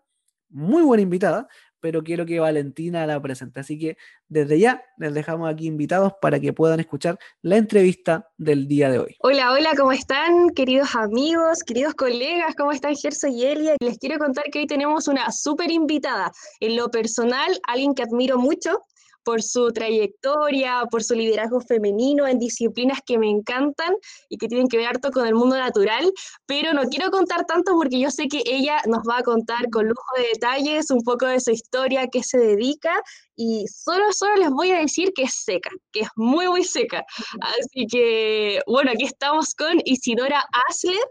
[0.50, 1.48] muy buena invitada,
[1.80, 3.60] pero quiero que Valentina la presente.
[3.60, 3.96] Así que
[4.28, 8.98] desde ya les dejamos aquí invitados para que puedan escuchar la entrevista del día de
[8.98, 9.16] hoy.
[9.20, 12.54] Hola, hola, ¿cómo están queridos amigos, queridos colegas?
[12.56, 13.76] ¿Cómo están Gerso y Elia?
[13.80, 16.32] Les quiero contar que hoy tenemos una súper invitada.
[16.60, 18.84] En lo personal, alguien que admiro mucho,
[19.28, 23.94] por su trayectoria, por su liderazgo femenino en disciplinas que me encantan
[24.30, 26.10] y que tienen que ver harto con el mundo natural,
[26.46, 29.86] pero no quiero contar tanto porque yo sé que ella nos va a contar con
[29.86, 33.02] lujo de detalles un poco de su historia, qué se dedica
[33.36, 37.04] y solo, solo les voy a decir que es seca, que es muy, muy seca.
[37.42, 41.04] Así que, bueno, aquí estamos con Isidora Asler,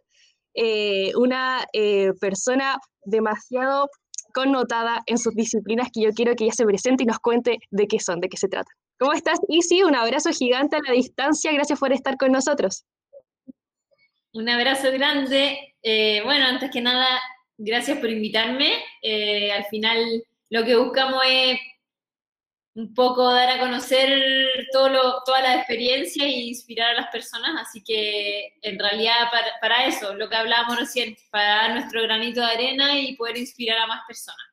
[0.55, 3.89] eh, una eh, persona demasiado
[4.37, 7.87] connotada en sus disciplinas que yo quiero que ella se presente y nos cuente de
[7.87, 8.69] qué son, de qué se trata.
[8.99, 9.81] ¿Cómo estás, Isi?
[9.81, 11.51] Un abrazo gigante a la distancia.
[11.51, 12.85] Gracias por estar con nosotros.
[14.33, 15.73] Un abrazo grande.
[15.81, 17.07] Eh, bueno, antes que nada,
[17.57, 18.73] gracias por invitarme.
[19.01, 21.59] Eh, al final lo que buscamos es
[22.77, 24.07] un poco dar a conocer
[24.71, 30.13] todo toda la experiencia e inspirar a las personas, así que en realidad para, eso,
[30.13, 34.01] lo que hablábamos recién, para dar nuestro granito de arena y poder inspirar a más
[34.07, 34.45] personas.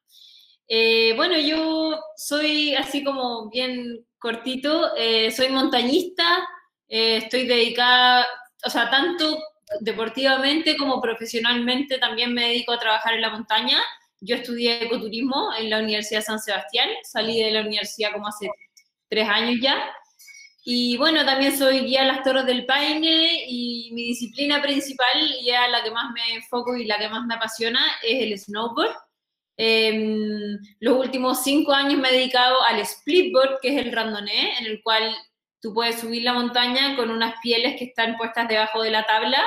[0.66, 6.48] Eh, bueno, yo soy así como bien cortito, eh, soy montañista,
[6.88, 8.26] eh, estoy dedicada,
[8.64, 9.38] o sea, tanto
[9.80, 13.82] deportivamente como profesionalmente también me dedico a trabajar en la montaña.
[14.24, 18.48] Yo estudié ecoturismo en la Universidad de San Sebastián, salí de la universidad como hace
[19.08, 19.84] tres años ya.
[20.64, 25.50] Y bueno, también soy guía en las Torres del Paine y mi disciplina principal, y
[25.50, 28.96] a la que más me enfoco y la que más me apasiona, es el snowboard.
[29.58, 34.66] Eh, los últimos cinco años me he dedicado al splitboard, que es el randonnée, en
[34.66, 35.14] el cual
[35.60, 39.44] tú puedes subir la montaña con unas pieles que están puestas debajo de la tabla.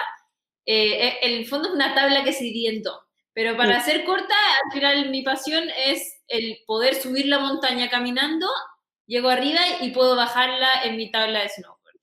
[0.68, 3.07] Eh, en el fondo es una tabla que se divide en dos.
[3.38, 4.34] Pero para ser corta,
[4.66, 8.48] al final mi pasión es el poder subir la montaña caminando
[9.06, 12.00] llego arriba y puedo bajarla en mi tabla de snowboard.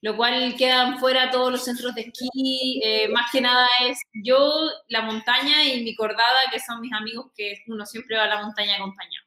[0.00, 4.70] Lo cual quedan fuera todos los centros de esquí, eh, más que nada es yo,
[4.88, 8.40] la montaña y mi cordada, que son mis amigos que uno siempre va a la
[8.40, 9.26] montaña acompañado.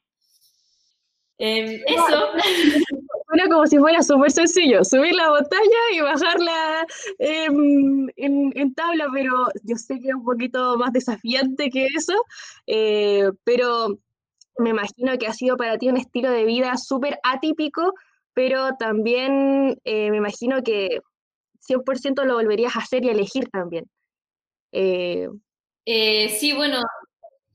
[1.38, 2.32] Em, eso.
[3.34, 6.86] Suena como si fuera súper sencillo, subir la montaña y bajarla
[7.18, 12.14] en, en, tabla, pero yo sé que es un poquito más desafiante que eso,
[12.68, 13.98] eh, pero
[14.60, 17.96] me imagino que ha sido para ti un estilo de vida súper atípico,
[18.36, 21.00] pero también eh, me imagino que
[21.68, 23.90] 100% lo volverías a hacer y elegir también.
[24.72, 25.28] Eh,
[26.40, 26.82] sí, bueno,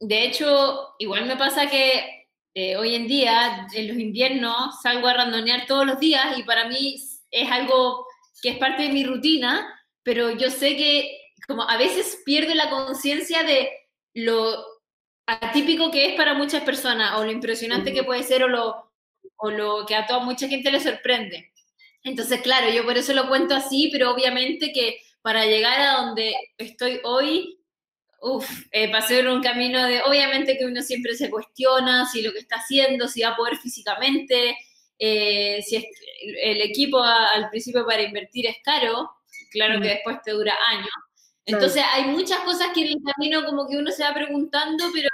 [0.01, 2.27] de hecho, igual me pasa que
[2.61, 6.67] eh, hoy en día, en los inviernos, salgo a randonear todos los días y para
[6.67, 6.97] mí
[7.31, 8.05] es algo
[8.43, 12.69] que es parte de mi rutina, pero yo sé que como a veces pierdo la
[12.69, 13.71] conciencia de
[14.13, 14.57] lo
[15.25, 18.91] atípico que es para muchas personas o lo impresionante que puede ser o lo,
[19.37, 21.53] o lo que a toda mucha gente le sorprende.
[22.03, 26.35] Entonces, claro, yo por eso lo cuento así, pero obviamente que para llegar a donde
[26.57, 27.58] estoy hoy,
[28.21, 32.33] Uf, eh, pasé por un camino de, obviamente que uno siempre se cuestiona si lo
[32.33, 34.57] que está haciendo, si va a poder físicamente,
[34.99, 35.77] eh, si
[36.43, 39.11] el equipo al principio para invertir es caro,
[39.53, 40.91] claro que después te dura años.
[41.47, 45.09] Entonces hay muchas cosas que en el camino como que uno se va preguntando, pero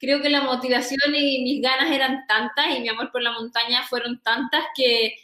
[0.00, 3.84] creo que la motivación y mis ganas eran tantas y mi amor por la montaña
[3.84, 5.14] fueron tantas que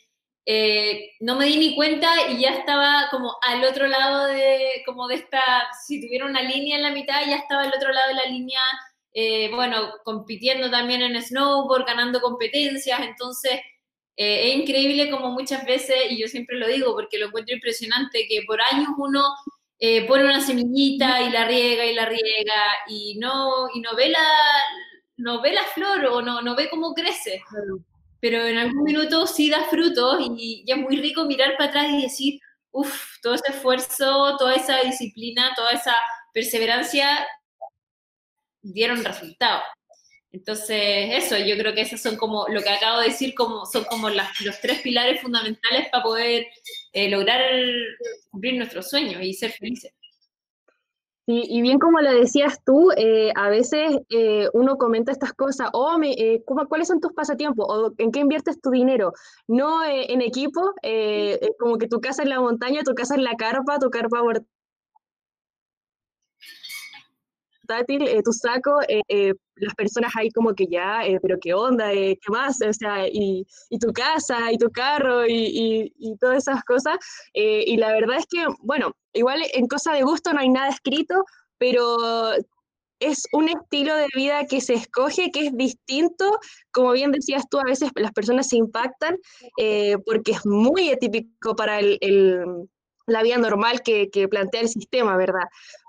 [0.46, 5.09] eh, no me di ni cuenta y ya estaba como al otro lado de, como
[5.09, 5.42] de esta,
[5.87, 8.61] si tuviera una línea en la mitad, ya estaba al otro lado de la línea,
[9.14, 13.52] eh, bueno, compitiendo también en snowboard, ganando competencias, entonces
[14.16, 18.26] eh, es increíble como muchas veces, y yo siempre lo digo porque lo encuentro impresionante,
[18.28, 19.22] que por años uno
[20.09, 24.26] pone una semillita y la riega y la riega y no, y no ve la,
[25.18, 27.42] no ve la flor o no, no ve cómo crece
[28.25, 31.91] pero en algún minuto sí da frutos y ya es muy rico mirar para atrás
[31.91, 35.95] y decir, uff, todo ese esfuerzo, toda esa disciplina, toda esa
[36.33, 37.27] perseverancia
[38.63, 39.61] dieron resultado.
[40.33, 43.85] Entonces, eso, yo creo que esos son como, lo que acabo de decir, como, son
[43.85, 46.47] como los tres pilares fundamentales para poder
[46.95, 47.43] eh, lograr
[48.31, 49.93] cumplir nuestros sueños y ser felices.
[51.27, 55.97] Y, bien como lo decías tú, eh, a veces eh, uno comenta estas cosas, oh,
[55.97, 57.65] me, eh, ¿cuáles son tus pasatiempos?
[57.67, 59.15] ¿O en qué inviertes tu dinero?
[59.49, 60.61] No en equipo,
[61.59, 64.21] como que tu casa en la montaña, tu casa en la carpa, tu carpa
[67.66, 68.81] portátil, tu saco,
[69.57, 73.46] las personas ahí como que ya, pero qué onda, qué más, o sea, y,
[73.81, 76.96] tu casa, y tu carro, y, todas esas cosas.
[77.33, 81.24] y la verdad es que, bueno, igual en cosa de gusto no hay nada escrito,
[81.59, 82.35] pero
[83.00, 86.38] es un estilo de vida que se escoge, que es distinto.
[86.72, 89.18] Como bien decías tú, a veces las personas se impactan
[89.59, 95.44] eh, porque es muy atípico para la vida normal que, plantea el sistema, ¿verdad?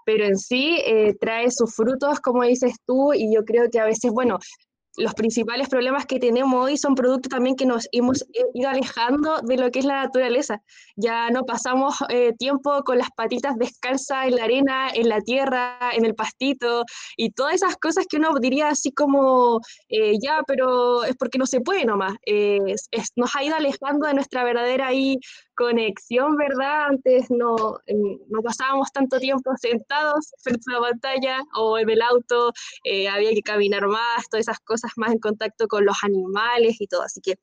[0.06, 3.86] Pero en sí eh, trae sus frutos, como dices tú, y yo creo que a
[3.86, 4.40] veces, bueno,
[4.98, 9.58] los principales problemas que tenemos hoy son productos también que nos hemos ido alejando de
[9.58, 10.62] lo que es la naturaleza.
[10.96, 15.78] Ya no pasamos eh, tiempo con las patitas descalzas en la arena, en la tierra,
[15.94, 16.86] en el pastito
[17.18, 21.46] y todas esas cosas que uno diría así como, eh, ya, pero es porque no
[21.46, 22.14] se puede nomás.
[22.26, 22.60] Eh,
[23.16, 25.18] nos ha ido alejando de nuestra verdadera ahí
[25.56, 26.88] conexión, ¿verdad?
[26.90, 27.56] Antes no,
[28.30, 32.52] no pasábamos tanto tiempo sentados frente a la pantalla o en el auto,
[32.84, 36.88] eh, había que caminar más, todas esas cosas más en contacto con los animales y
[36.88, 37.04] todo.
[37.04, 37.36] Así que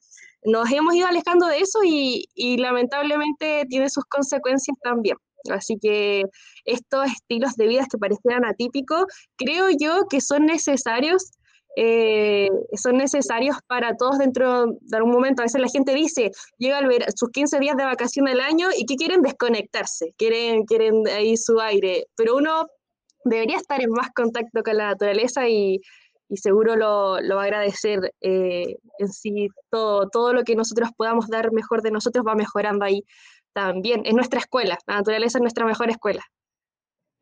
[0.45, 5.17] nos hemos ido alejando de eso y, y lamentablemente tiene sus consecuencias también.
[5.51, 6.25] Así que
[6.65, 9.05] estos estilos de vida que parecieran atípicos,
[9.37, 11.33] creo yo que son necesarios
[11.77, 15.43] eh, son necesarios para todos dentro de algún momento.
[15.43, 18.69] A veces la gente dice, llega al ver sus 15 días de vacación del año
[18.77, 22.67] y que quieren desconectarse, quieren, quieren ahí su aire, pero uno
[23.25, 25.81] debería estar en más contacto con la naturaleza y,
[26.29, 29.49] y seguro lo, lo, va a agradecer eh, en sí.
[29.71, 33.05] Todo, todo lo que nosotros podamos dar mejor de nosotros va mejorando ahí
[33.53, 34.03] también.
[34.05, 36.23] Es nuestra escuela, la naturaleza es nuestra mejor escuela.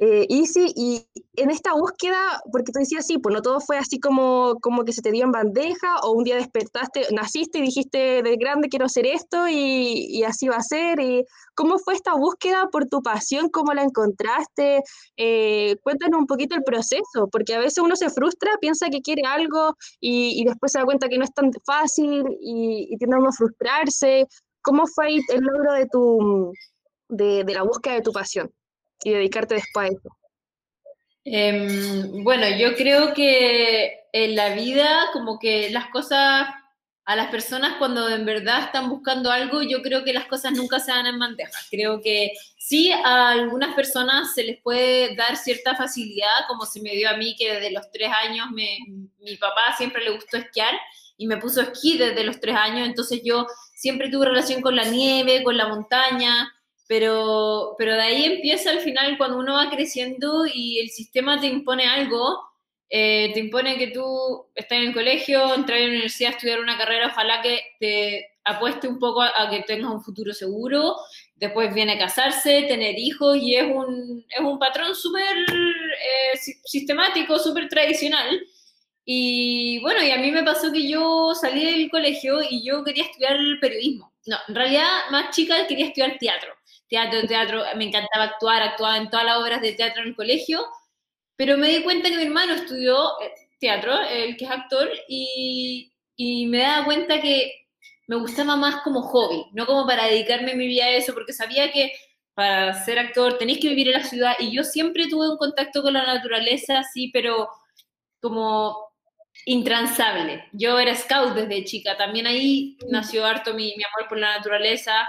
[0.02, 4.54] Eh, y en esta búsqueda, porque tú decías, sí, pues no todo fue así como,
[4.62, 8.36] como que se te dio en bandeja, o un día despertaste, naciste y dijiste, de
[8.36, 11.00] grande quiero hacer esto, y, así va a ser.
[11.00, 13.50] Y, ¿Cómo fue esta búsqueda por tu pasión?
[13.50, 14.82] ¿Cómo la encontraste?
[15.18, 19.22] Eh, cuéntanos un poquito el proceso, porque a veces uno se frustra, piensa que quiere
[19.26, 23.32] algo, y, después se da cuenta que no es tan fácil, y, y tiende a
[23.32, 24.26] frustrarse.
[24.62, 26.52] ¿Cómo fue el logro de, tu,
[27.08, 28.50] de la búsqueda de tu pasión?
[29.04, 30.16] Y dedicarte después a eso?
[31.24, 36.48] Em, bueno, yo creo que en la vida como que las cosas
[37.10, 40.78] a las personas cuando en verdad están buscando algo, yo creo que las cosas nunca
[40.78, 41.58] se dan en bandeja.
[41.68, 46.94] Creo que sí, a algunas personas se les puede dar cierta facilidad, como se me
[46.94, 48.78] dio a mí, que desde los tres años me,
[49.18, 50.72] mi papá siempre le gustó esquiar
[51.16, 54.84] y me puso esquí desde los tres años, entonces yo siempre tuve relación con la
[54.84, 56.52] nieve, con la montaña,
[56.90, 61.46] pero, pero de ahí empieza al final cuando uno va creciendo y el sistema te
[61.46, 62.40] impone algo
[62.88, 66.76] eh, te impone que tú estás en el colegio, entrar a la universidad, estudiar una
[66.76, 70.96] carrera, ojalá que te apueste un poco a, que tengas un futuro seguro,
[71.36, 77.68] después viene casarse, tener hijos y es un, es un patrón súper eh, sistemático, súper
[77.68, 78.44] tradicional.
[79.04, 83.04] Y bueno, y a mí me pasó que yo salí del colegio y yo quería
[83.04, 84.12] estudiar periodismo.
[84.26, 86.59] No, en realidad más chica quería estudiar teatro.
[86.90, 90.66] Teatro, teatro, me encantaba actuar, actuaba en todas las obras de teatro en el colegio
[91.40, 95.90] pero me di cuenta que mi hermano estudió eh, teatro, el que es actor, y,
[96.14, 97.66] y me daba cuenta que
[98.08, 101.72] me gustaba más como hobby, no como para dedicarme mi vida a eso, porque sabía
[101.72, 101.92] que
[102.34, 105.80] para ser actor tenéis que vivir en la ciudad y yo siempre tuve un contacto
[105.80, 107.48] con la naturaleza, sí, pero
[108.20, 108.76] como
[109.46, 110.44] intransable.
[110.52, 115.08] Yo era scout desde chica, también ahí nació harto mi, mi amor por la naturaleza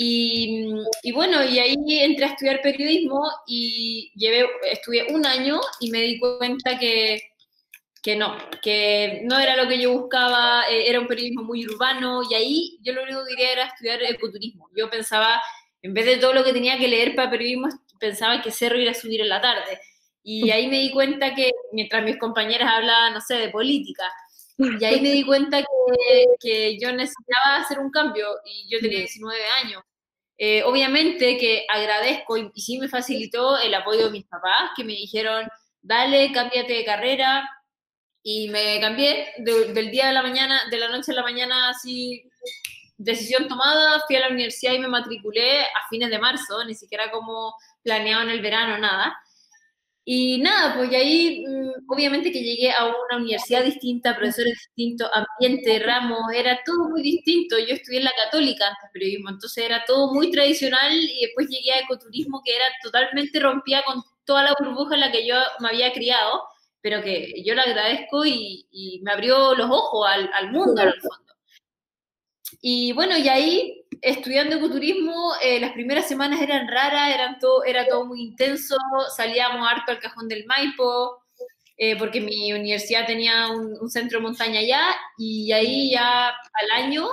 [0.00, 0.64] y,
[1.02, 6.02] y, bueno, y ahí entré a estudiar periodismo y llevé, estudié un año y me
[6.02, 7.20] di cuenta que,
[8.00, 12.20] que no, que no era lo que yo buscaba, eh, era un periodismo muy urbano
[12.30, 14.68] y ahí yo lo único que quería era estudiar ecoturismo.
[14.76, 15.42] Yo pensaba,
[15.82, 17.66] en vez de todo lo que tenía que leer para periodismo,
[17.98, 19.80] pensaba que cerro iba a subir en la tarde.
[20.22, 24.04] Y ahí me di cuenta que mientras mis compañeras hablaban, no sé, de política,
[24.58, 28.98] y ahí me di cuenta que, que, yo necesitaba hacer un cambio y yo tenía
[28.98, 29.82] 19 años.
[30.38, 34.92] Eh, obviamente que agradezco y, sí me facilitó el apoyo de mis papás que me
[34.92, 35.48] dijeron,
[35.82, 37.50] dale, cámbiate de carrera.
[38.22, 42.24] Y me cambié del día de la mañana, de la noche a la mañana, así,
[42.98, 47.10] decisión tomada, fui a la universidad y me matriculé a fines de marzo, ni siquiera
[47.10, 49.16] como planeado en el verano, nada.
[50.10, 55.78] Y nada, pues ahí mm, obviamente que llegué a una universidad distinta, profesores distintos, ambiente,
[55.80, 57.58] ramos, era todo muy distinto.
[57.58, 61.72] Yo estudié en la católica antes periodismo, entonces era todo muy tradicional y después llegué
[61.72, 65.68] a ecoturismo que era totalmente rompía con toda la burbuja en la que yo me
[65.68, 66.42] había criado,
[66.80, 71.34] pero que yo le agradezco y, me abrió los ojos al, al mundo el fondo.
[72.62, 77.86] Y bueno, y ahí estudiando ecoturismo, eh, las primeras semanas eran raras, eran todo, era
[77.86, 78.76] todo muy intenso,
[79.16, 81.18] salíamos harto al cajón del Maipo,
[81.76, 84.80] eh, porque mi universidad tenía un, centro montaña allá,
[85.16, 87.06] y ahí ya al año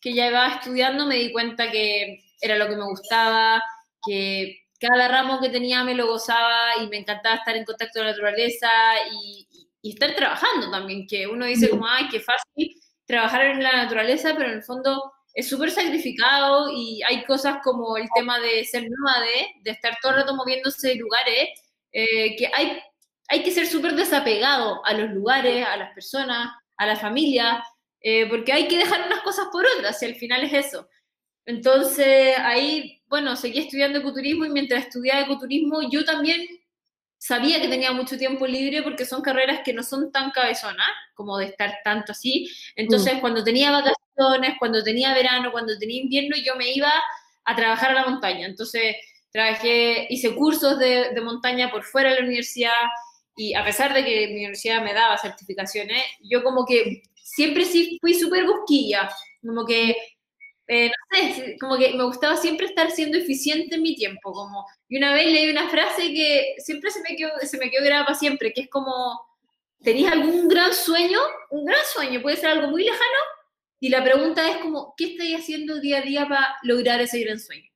[0.00, 3.62] que ya iba estudiando me di cuenta que era lo que me gustaba,
[4.06, 8.06] que cada ramo que tenía me lo gozaba y me encantaba estar en contacto con
[8.06, 8.68] la naturaleza
[9.12, 9.48] y,
[9.82, 14.34] y estar trabajando también, que uno dice como, ay, qué fácil trabajar en la naturaleza,
[14.36, 18.88] pero en el fondo es súper sacrificado y hay cosas como el tema de ser
[18.90, 21.50] nómade, de estar todo el rato moviéndose de lugares,
[21.92, 22.76] eh, que hay,
[23.28, 27.62] hay que ser súper desapegado a los lugares, a las personas, a la familia,
[28.00, 30.88] eh, porque hay que dejar unas cosas por otras y al final es eso.
[31.46, 36.40] Entonces ahí, bueno, seguí estudiando ecoturismo y mientras estudiaba ecoturismo yo también
[37.18, 41.36] sabía que tenía mucho tiempo libre porque son carreras que no son tan cabezonas como
[41.36, 42.48] de estar tanto así.
[42.76, 43.20] Entonces, mm.
[43.20, 46.92] cuando tenía vacaciones, cuando tenía verano, cuando tenía invierno, yo me iba
[47.44, 48.46] a trabajar a la montaña.
[48.46, 48.96] Entonces,
[49.30, 52.72] trabajé, hice cursos de, de montaña por fuera de la universidad
[53.36, 57.98] y a pesar de que mi universidad me daba certificaciones, yo como que siempre sí
[58.00, 59.08] fui súper busquilla,
[59.40, 59.96] como que
[60.68, 64.66] eh, no sé, como que me gustaba siempre estar siendo eficiente en mi tiempo, como,
[64.88, 68.06] y una vez leí una frase que siempre se me quedó, se me quedó grabada
[68.06, 69.18] para siempre, que es como,
[69.82, 71.18] ¿tenéis algún gran sueño?
[71.50, 73.20] Un gran sueño, puede ser algo muy lejano,
[73.80, 77.40] y la pregunta es como, ¿qué estáis haciendo día a día para lograr ese gran
[77.40, 77.70] sueño?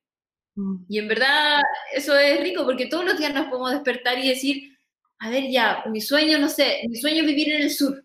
[0.55, 0.85] Mm.
[0.87, 1.61] Y en verdad
[1.93, 4.77] eso es rico, porque todos los días nos podemos despertar y decir,
[5.17, 8.02] a ver ya, mi sueño, no sé, mi sueño es vivir en el sur,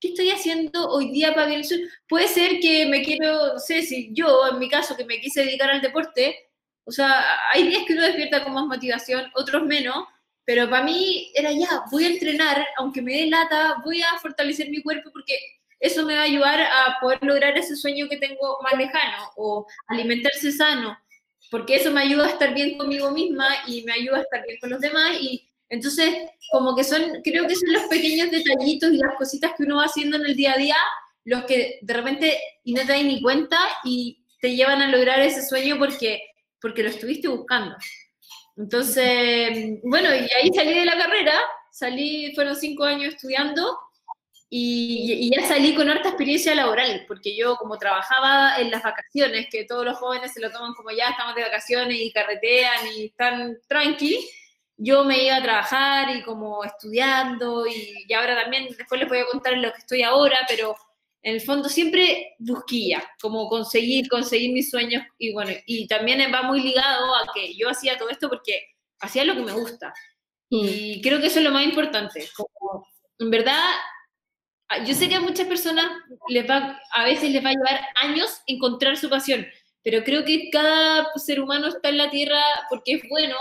[0.00, 1.78] ¿qué estoy haciendo hoy día para sur?
[2.08, 5.44] Puede ser que me quiero, no sé, si yo, en mi caso, que me quise
[5.44, 6.50] dedicar al deporte,
[6.84, 10.04] o sea, hay días que uno despierta con más motivación, otros menos,
[10.44, 14.70] pero para mí era ya, voy a entrenar, aunque me dé lata, voy a fortalecer
[14.70, 15.38] mi cuerpo porque
[15.78, 19.66] eso me va a ayudar a poder lograr ese sueño que tengo más lejano o
[19.88, 20.96] alimentarse sano,
[21.50, 24.58] porque eso me ayuda a estar bien conmigo misma y me ayuda a estar bien
[24.60, 26.14] con los demás y entonces,
[26.50, 29.84] como que son, creo que son los pequeños detallitos y las cositas que uno va
[29.84, 30.76] haciendo en el día a día
[31.24, 35.20] los que de repente y no te das ni cuenta y te llevan a lograr
[35.20, 36.22] ese sueño porque,
[36.60, 37.76] porque lo estuviste buscando.
[38.56, 41.34] Entonces, bueno, y ahí salí de la carrera,
[41.70, 43.78] salí, fueron cinco años estudiando
[44.48, 49.64] y, ya salí con harta experiencia laboral, porque yo como trabajaba en las vacaciones, que
[49.64, 53.56] todos los jóvenes se lo toman como ya estamos de vacaciones y carretean y están
[53.68, 54.18] tranqui,
[54.82, 59.18] yo me iba a trabajar y como estudiando y, y ahora también, después les voy
[59.18, 60.74] a contar lo que estoy ahora, pero
[61.22, 66.42] en el fondo siempre busquía como conseguir, conseguir mis sueños y bueno, y también va
[66.42, 68.64] muy ligado a que yo hacía todo esto porque
[69.00, 69.92] hacía lo que me gusta.
[70.48, 71.02] Y mm.
[71.02, 72.26] creo que eso es lo más importante.
[72.34, 72.86] Como,
[73.18, 73.62] en verdad,
[74.86, 75.90] yo sé que a muchas personas
[76.28, 79.46] les va, a veces les va a llevar años encontrar su pasión,
[79.82, 83.36] pero creo que cada ser humano está en la tierra porque es bueno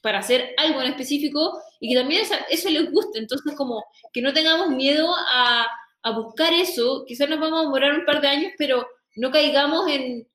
[0.00, 3.18] para hacer algo en específico y que también eso, les guste.
[3.18, 5.66] Entonces, como que no tengamos miedo a,
[6.02, 8.86] a buscar eso, quizás nos vamos a demorar un par de años, pero
[9.16, 10.26] no caigamos en,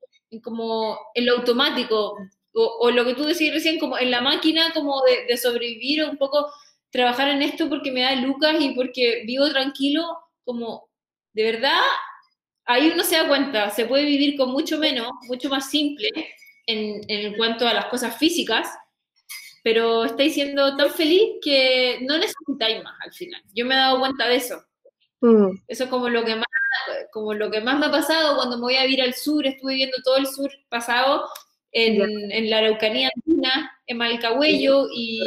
[0.42, 2.18] como en lo automático,
[2.54, 6.50] o, lo que tú decías recién, como en la máquina como de, sobrevivir un poco
[6.90, 10.06] trabajar en esto porque me da lucas y porque vivo tranquilo,
[10.46, 10.88] como
[11.34, 11.82] de verdad,
[12.64, 16.10] ahí uno se da cuenta, se puede vivir con mucho menos, mucho más simple
[16.66, 18.70] en, en cuanto a las cosas físicas,
[19.66, 23.42] pero estáis siendo tan feliz que no necesitáis más al final.
[23.56, 24.64] Yo me he dado cuenta de eso.
[25.22, 25.58] Mm.
[25.68, 26.46] Eso es como lo que más
[27.12, 29.74] como lo que más me ha pasado cuando me voy a vivir al sur, estuve
[29.74, 31.28] viendo todo el sur pasado
[31.72, 32.00] en,
[32.32, 35.22] en la Araucanía Andina, en Malcahuello, y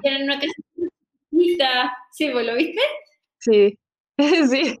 [0.00, 2.80] tienen una casa ¿Sí, vos lo viste?
[3.38, 3.78] Sí,
[4.50, 4.78] sí,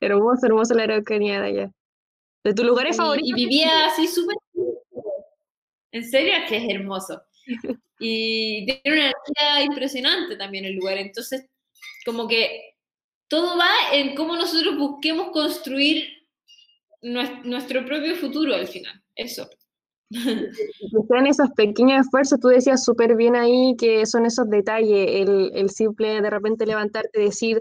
[0.00, 1.72] hermoso, hermoso la Araucanía de allá.
[2.44, 3.28] ¿De tu lugares favoritos?
[3.28, 4.36] Y vivía así súper...
[5.90, 7.20] En serio, que es hermoso.
[8.04, 11.46] Y tiene una energía impresionante también el lugar, entonces
[12.04, 12.74] como que
[13.28, 16.08] todo va en cómo nosotros busquemos construir
[17.00, 19.00] nuestro propio futuro al final.
[19.14, 19.48] Eso.
[20.10, 25.70] Sean esos pequeños esfuerzos, tú decías súper bien ahí que son esos detalles, el, el
[25.70, 27.60] simple de repente levantarte y decir,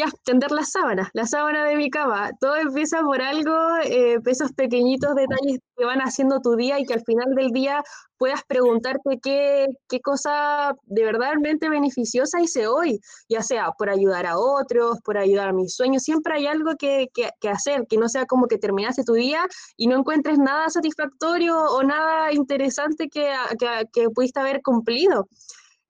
[0.00, 2.30] ya, tender la sábana, la sábana de mi cama.
[2.40, 3.52] Todo empieza por algo,
[3.84, 7.82] eh, esos pequeñitos detalles que van haciendo tu día y que al final del día
[8.18, 14.38] puedas preguntarte qué, qué cosa de verdadmente beneficiosa hice hoy, ya sea por ayudar a
[14.38, 16.02] otros, por ayudar a mis sueños.
[16.02, 19.46] Siempre hay algo que, que, hacer, que no sea como que terminaste tu día
[19.76, 25.28] y no encuentres nada satisfactorio o nada interesante que, que, que pudiste haber cumplido.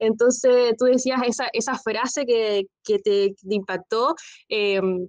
[0.01, 4.14] Entonces, tú decías esa, esa frase que, que te, impactó,
[4.48, 5.09] em,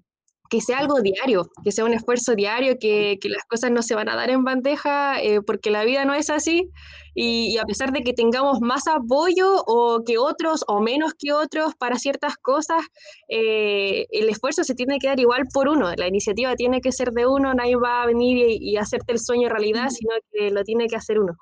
[0.51, 3.95] que sea algo diario, que sea un esfuerzo diario, que, que, las cosas no se
[3.95, 6.69] van a dar en bandeja, eh, porque la vida no es así.
[7.15, 11.73] Y, a pesar de que tengamos más apoyo o que otros o menos que otros
[11.75, 12.81] para ciertas cosas,
[13.29, 15.89] eh, el esfuerzo se tiene que dar igual por uno.
[15.95, 19.19] La iniciativa tiene que ser de uno, nadie va a venir y, y hacerte el
[19.19, 21.37] sueño realidad, sino que lo tiene que hacer uno.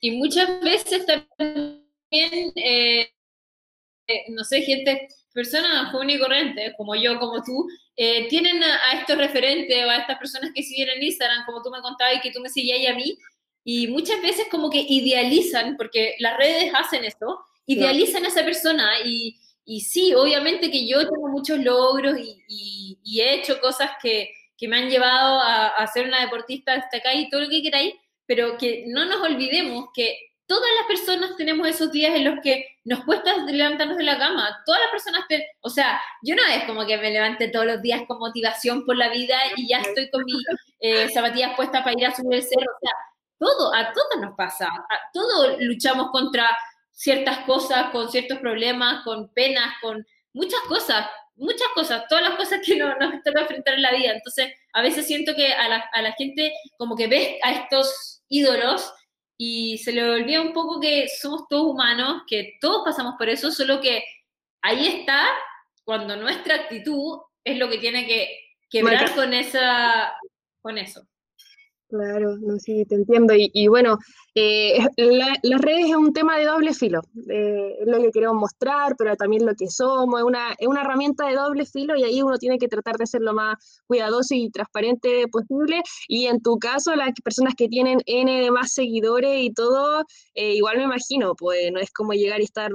[0.00, 3.10] Y muchas veces también eh,
[4.10, 8.98] eh, no sé, gente, personas comunes y corrientes, como yo, como tú, eh, tienen a,
[8.98, 12.20] estos referentes o a estas personas que siguen en Instagram, como tú me contabas y
[12.20, 13.16] que tú me seguías a mí,
[13.62, 18.90] y muchas veces como que idealizan, porque las redes hacen eso, idealizan a esa persona
[19.04, 24.30] y, y sí, obviamente que yo tengo muchos logros y, y, he hecho cosas que,
[24.56, 27.62] que me han llevado a, a, ser una deportista hasta acá y todo lo que
[27.62, 27.94] queráis,
[28.26, 32.80] pero que no nos olvidemos que todas las personas tenemos esos días en los que
[32.82, 34.60] nos cuesta levantarnos de la cama.
[34.66, 35.24] Todas las personas,
[35.60, 38.96] o sea, yo no es como que me levante todos los días con motivación por
[38.96, 40.42] la vida y ya estoy con mis
[40.80, 42.66] eh, zapatillas puestas para ir a subir el cerro.
[42.66, 42.92] O sea,
[43.38, 44.66] todo, a todos nos pasa.
[44.66, 46.50] A todos luchamos contra
[46.90, 52.58] ciertas cosas, con ciertos problemas, con penas, con muchas cosas, muchas cosas, todas las cosas
[52.66, 54.14] que nos, nos toca enfrentar en la vida.
[54.14, 58.24] Entonces, a veces siento que a la, a la gente como que ve a estos
[58.28, 58.92] ídolos
[59.42, 63.50] y se le olvida un poco que somos todos humanos, que todos pasamos por eso,
[63.50, 64.04] solo que
[64.60, 65.28] ahí está
[65.82, 68.28] cuando nuestra actitud es lo que tiene que
[68.68, 70.12] quebrar con, esa,
[70.60, 71.08] con eso.
[71.90, 73.34] Claro, no, sí, te entiendo.
[73.36, 73.98] Y, bueno,
[74.36, 74.78] eh,
[75.42, 77.00] las redes es un tema de doble filo.
[77.28, 80.20] Eh, es lo que queremos mostrar, pero también lo que somos.
[80.20, 83.08] Es una, es una herramienta de doble filo y ahí uno tiene que tratar de
[83.08, 83.56] ser lo más
[83.88, 85.82] cuidadoso y transparente posible.
[86.06, 90.54] Y en tu caso, las personas que tienen N de más seguidores y todo, eh,
[90.54, 92.70] igual me imagino, pues no es como llegar y estar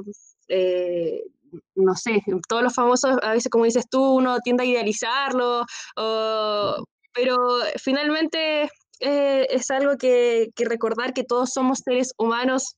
[1.76, 5.66] no sé, todos los famosos, a veces como dices tú, uno tiende a idealizarlo,
[7.14, 7.38] pero
[7.82, 8.70] finalmente
[9.00, 12.76] eh, es algo que, recordar que todos somos seres humanos.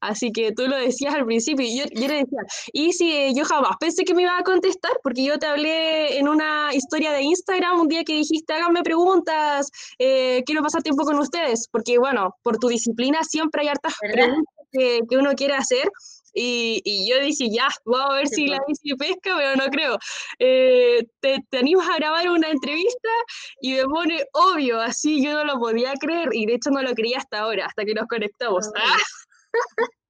[0.00, 2.40] Así que tú lo decías al principio y yo, yo le decía,
[2.72, 6.28] y si yo jamás pensé que me iba a contestar, porque yo te hablé en
[6.28, 11.18] una historia de Instagram un día que dijiste, háganme preguntas, eh, quiero pasar tiempo con
[11.18, 15.88] ustedes, porque bueno, por tu disciplina siempre hay hartas preguntas que, que uno quiere hacer
[16.34, 19.98] Y, yo dije, ya, vamos a ver si la bici pesca, pero no creo.
[20.38, 23.08] Eh, te, te, animas a grabar una entrevista
[23.60, 26.94] y me pone obvio, así yo no lo podía creer y de hecho no lo
[26.94, 28.70] creía hasta ahora, hasta que nos conectamos.
[28.76, 28.96] ¡Ah!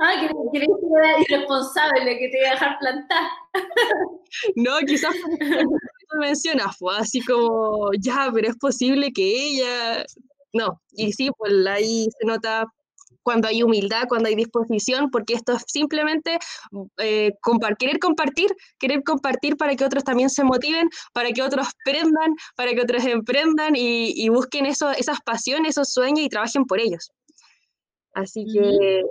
[0.00, 3.22] Ah, que, que era irresponsable, que te iba a dejar plantar.
[4.56, 5.14] No, quizás
[6.08, 10.04] tú mencionas, fue así como, ya, pero es posible que ella.
[10.52, 12.64] No, y sí, pues ahí se nota
[13.28, 16.38] cuando hay humildad, cuando hay disposición, porque esto es simplemente
[16.96, 17.32] eh,
[17.78, 22.72] querer compartir, querer compartir para que otros también se motiven, para que otros prendan, para
[22.72, 27.10] que otros emprendan y, busquen eso, esas pasiones, esos sueños y trabajen por ellos.
[28.14, 29.02] Así que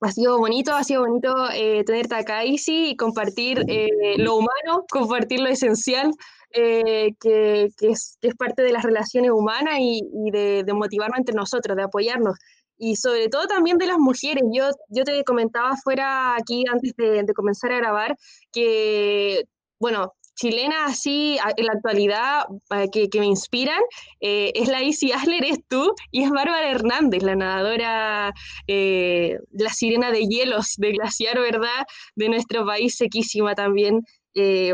[0.00, 4.84] ha sido bonito, ha sido bonito eh, tenerte acá, Isi, y compartir eh, lo humano,
[4.88, 6.12] compartir lo esencial,
[6.56, 12.38] eh, que, es, parte de las relaciones humanas y, de, motivarnos entre nosotros, de apoyarnos.
[12.78, 14.42] Y sobre todo también de las mujeres.
[14.52, 18.16] Yo, yo te comentaba fuera aquí antes de, comenzar a grabar
[18.52, 19.44] que,
[19.78, 22.44] bueno, chilena así en la actualidad
[22.92, 23.80] que, que me inspiran
[24.20, 28.32] eh, es la Isi Asler, es tú, y es Bárbara Hernández, la nadadora,
[28.66, 31.86] eh, la sirena de hielos de glaciar, ¿verdad?
[32.16, 34.00] De nuestro país, sequísima también.
[34.34, 34.72] Eh,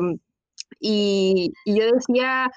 [0.81, 2.51] y, yo decía,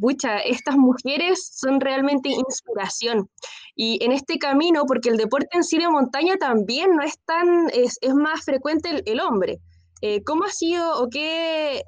[0.00, 3.30] pucha, estas mujeres son realmente inspiración.
[3.74, 7.70] Y en este camino, porque el deporte en sí de montaña también no es tan,
[7.72, 9.60] es, más frecuente el hombre.
[10.04, 11.84] Eh, ¿Cómo ha sido o qué,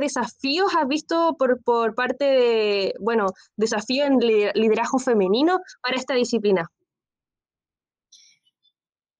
[0.00, 6.66] desafíos has visto por, parte de, bueno, desafío en liderazgo femenino para esta disciplina?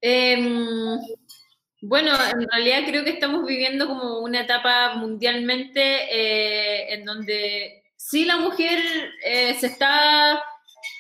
[0.00, 0.98] Em,
[1.80, 8.24] bueno, en realidad creo que estamos viviendo como una etapa mundialmente eh, en donde sí
[8.24, 8.78] la mujer
[9.24, 10.42] eh, se está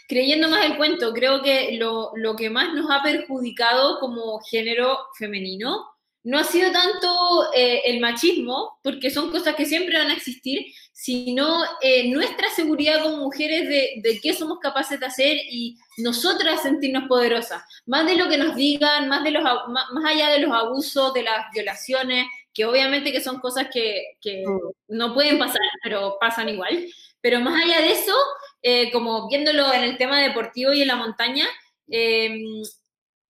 [0.08, 1.12] creyendo más el cuento.
[1.12, 5.89] Creo que lo, lo que más nos ha perjudicado como género femenino
[6.22, 10.66] no ha sido tanto eh, el machismo, porque son cosas que siempre van a existir,
[10.92, 16.62] sino eh, nuestra seguridad como mujeres de, de, qué somos capaces de hacer y nosotras
[16.62, 20.52] sentirnos poderosas, más de lo que nos digan, más, de los, más, allá de los
[20.52, 24.96] abusos, de las violaciones, que obviamente que son cosas que, que mm.
[24.96, 26.86] no pueden pasar, pero pasan igual.
[27.22, 28.14] Pero más allá de eso,
[28.62, 31.46] eh, como viéndolo en el tema deportivo y en la montaña,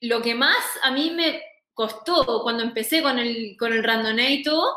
[0.00, 1.40] lo que más a mí me,
[1.80, 4.76] costó cuando empecé con el, con el randonato.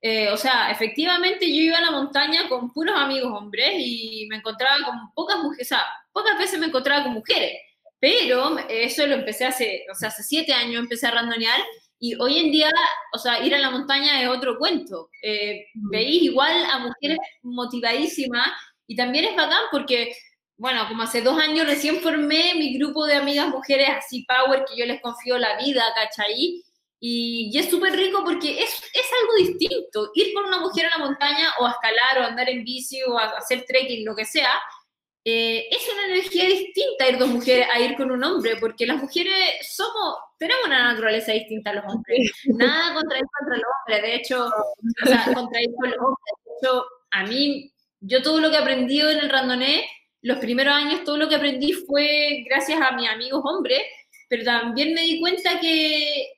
[0.00, 4.36] Eh, o sea, efectivamente yo iba a la montaña con puros amigos hombres y me
[4.36, 7.54] encontraba con pocas mujeres, o sea, pocas veces me encontraba con mujeres,
[7.98, 11.60] pero eso lo empecé hace, o sea, hace siete años empecé a randonear
[11.98, 12.70] y hoy en día,
[13.12, 15.10] o sea, ir a la montaña es otro cuento.
[15.20, 18.48] Eh, veis igual a mujeres motivadísimas
[18.86, 20.14] y también es bacán porque
[20.58, 24.76] bueno, como hace dos años recién formé mi grupo de amigas mujeres así power que
[24.76, 26.64] yo les confío la vida, ¿cachai?
[27.00, 30.10] Y, y es súper rico porque es, es, algo distinto.
[30.14, 33.16] Ir con una mujer a la montaña o a escalar o andar en bici o
[33.16, 34.50] a hacer trekking, lo que sea,
[35.24, 38.96] eh, es una energía distinta ir dos mujeres a ir con un hombre, porque las
[39.00, 39.34] mujeres
[39.76, 42.32] somos, tenemos una naturaleza distinta a los hombres.
[42.46, 46.34] Nada contra ir contra los hombres, de hecho, o sea, contra ir con los hombres.
[46.44, 49.84] De hecho, a mí, yo todo lo que he aprendido en el randoné
[50.22, 53.80] los primeros años todo lo que aprendí fue gracias a mis amigos hombres,
[54.28, 56.32] pero también me di cuenta que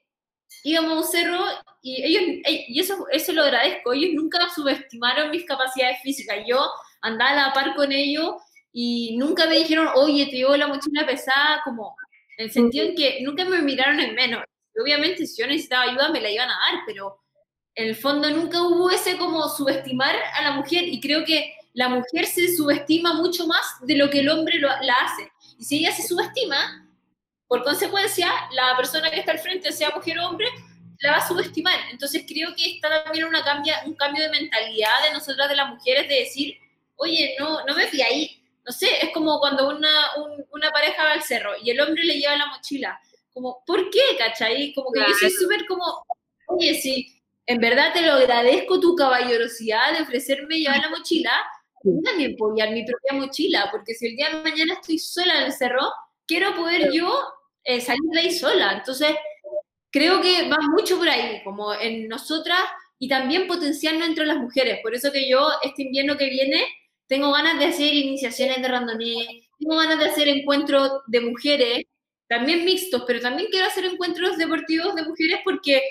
[0.64, 1.44] íbamos a un cerro
[1.82, 6.60] y ellos, y eso, eso lo agradezco, ellos nunca subestimaron mis capacidades físicas, yo
[7.00, 8.34] andaba a la par con ellos
[8.72, 11.96] y nunca me dijeron, oye, te llevo la mochila pesada, como
[12.36, 14.44] en el sentido en que nunca me miraron en menos.
[14.80, 17.20] Obviamente si yo necesitaba ayuda me la iban a dar, pero
[17.74, 21.88] en el fondo nunca hubo ese como subestimar a la mujer y creo que la
[21.88, 25.30] mujer se subestima mucho más de lo que el hombre lo, la hace.
[25.58, 26.88] Y si ella se subestima,
[27.46, 30.48] por consecuencia, la persona que está al frente, sea mujer o hombre,
[31.00, 31.78] la va a subestimar.
[31.90, 35.68] Entonces creo que está también una cambia, un cambio de mentalidad de nosotras, de las
[35.68, 36.56] mujeres, de decir,
[36.96, 38.42] oye, no, no me fui ahí.
[38.64, 39.90] No sé, es como cuando una,
[40.52, 43.00] una pareja va al cerro y el hombre le lleva la mochila.
[43.32, 44.72] Como, ¿por qué, cachai?
[44.74, 46.04] Como que yo soy súper como,
[46.46, 51.32] oye, si en verdad te lo agradezco tu caballerosidad de ofrecerme llevar la mochila,
[51.82, 55.44] yo también llevar mi propia mochila, porque si el día de mañana estoy sola en
[55.44, 55.90] el cerro,
[56.26, 57.10] quiero poder yo
[57.64, 58.72] eh, salir de ahí sola.
[58.72, 59.14] Entonces,
[59.90, 62.60] creo que va mucho por ahí, como en nosotras
[62.98, 64.80] y también potenciarnos entre las mujeres.
[64.82, 66.66] Por eso que yo, este invierno que viene,
[67.06, 71.84] tengo ganas de hacer iniciaciones de randoné, tengo ganas de hacer encuentros de mujeres,
[72.28, 75.82] también mixtos, pero también quiero hacer encuentros deportivos de mujeres porque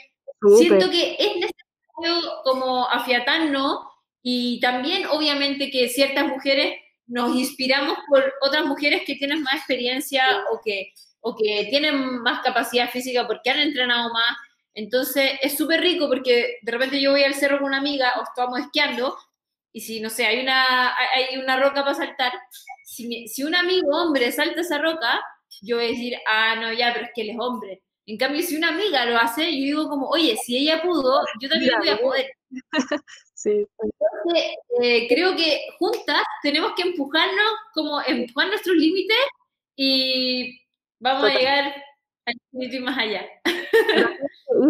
[0.57, 3.88] siento que es necesario como afiatarnos
[4.22, 6.76] y también, obviamente, que ciertas mujeres
[7.07, 12.41] nos inspiramos por otras mujeres que tienen más experiencia o que o que tienen más
[12.41, 14.38] capacidad física porque han entrenado más.
[14.74, 18.24] Entonces es súper rico porque de repente yo voy al cerro con una amiga o
[18.24, 19.17] estamos esquiando
[19.74, 22.32] y si, no sé, hay una, hay una roca para saltar,
[22.84, 25.22] si, si un amigo hombre salta esa roca,
[25.61, 27.84] yo voy a decir, ah, no, ya, pero es que él es hombre.
[28.07, 31.49] En cambio, si una amiga lo hace, yo digo como, oye, si ella pudo, yo
[31.49, 32.32] también voy a poder.
[33.34, 33.52] Sí.
[33.52, 39.18] Entonces, eh, creo que juntas tenemos que empujarnos, como empujar nuestros límites
[39.78, 40.60] y
[41.00, 41.74] vamos a llegar
[42.26, 43.26] al infinito y más allá.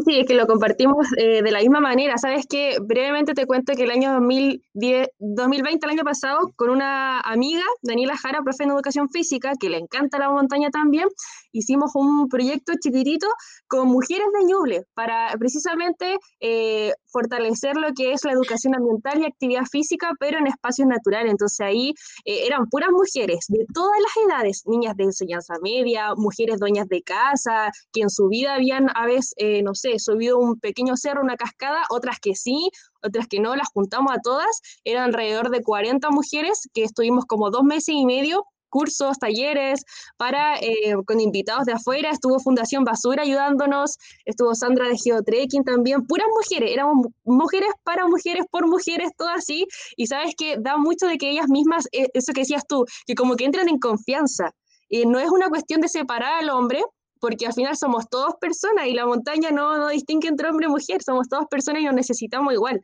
[0.05, 2.17] Sí, es que lo compartimos eh, de la misma manera.
[2.17, 7.21] Sabes que brevemente te cuento que el año 2010, 2020, el año pasado, con una
[7.21, 11.07] amiga, Daniela Jara, profe en educación física, que le encanta la montaña también,
[11.53, 13.27] hicimos un proyecto chiquitito
[13.67, 19.25] con mujeres de Ñuble para precisamente eh, fortalecer lo que es la educación ambiental y
[19.25, 21.31] actividad física, pero en espacios naturales.
[21.31, 21.93] Entonces ahí
[22.25, 27.01] eh, eran puras mujeres de todas las edades, niñas de enseñanza media, mujeres dueñas de
[27.01, 31.21] casa, que en su vida habían a veces, eh, no sé, subido un pequeño cerro,
[31.21, 32.69] una cascada, otras que sí,
[33.01, 34.61] otras que no, las juntamos a todas.
[34.83, 39.83] Eran alrededor de 40 mujeres que estuvimos como dos meses y medio cursos, talleres,
[40.17, 46.05] para, eh, con invitados de afuera, estuvo Fundación Basura ayudándonos, estuvo Sandra de Geotrekking también,
[46.05, 49.67] puras mujeres, éramos mujeres para mujeres, por mujeres, todo así,
[49.97, 53.15] y sabes que da mucho de que ellas mismas, eh, eso que decías tú, que
[53.15, 54.51] como que entran en confianza,
[54.87, 56.83] y no es una cuestión de separar al hombre,
[57.19, 60.69] porque al final somos todos personas y la montaña no, no distingue entre hombre y
[60.69, 62.81] mujer, somos todas personas y nos necesitamos igual.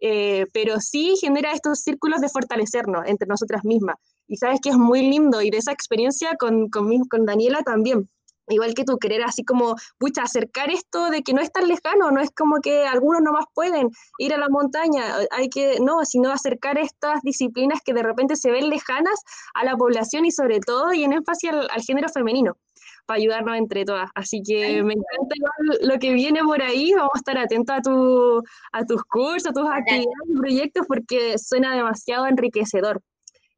[0.00, 3.96] Eh, pero sí genera estos círculos de fortalecernos entre nosotras mismas.
[4.28, 8.08] Y sabes que es muy lindo y de esa experiencia con, con, con Daniela también
[8.48, 12.10] igual que tú, querer así como, pucha, acercar esto de que no es tan lejano,
[12.10, 16.04] no es como que algunos no más pueden ir a la montaña, hay que, no,
[16.04, 19.20] sino acercar estas disciplinas que de repente se ven lejanas
[19.54, 22.56] a la población y sobre todo y en énfasis al, género femenino
[23.06, 24.10] para ayudarnos entre todas.
[24.14, 25.34] Así que me encanta
[25.82, 26.92] lo que viene por ahí.
[26.92, 31.38] Vamos a estar atentos a, tu, a tus cursos, a tus actividades y proyectos porque
[31.38, 33.00] suena demasiado enriquecedor.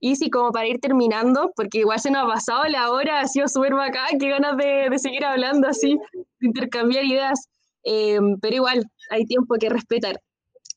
[0.01, 3.27] Y sí, como para ir terminando, porque igual se nos ha pasado la hora, ha
[3.27, 7.49] sido súper bacán, qué ganas de, de, seguir hablando así, de intercambiar ideas,
[7.85, 10.21] eh, pero igual hay tiempo que respetar.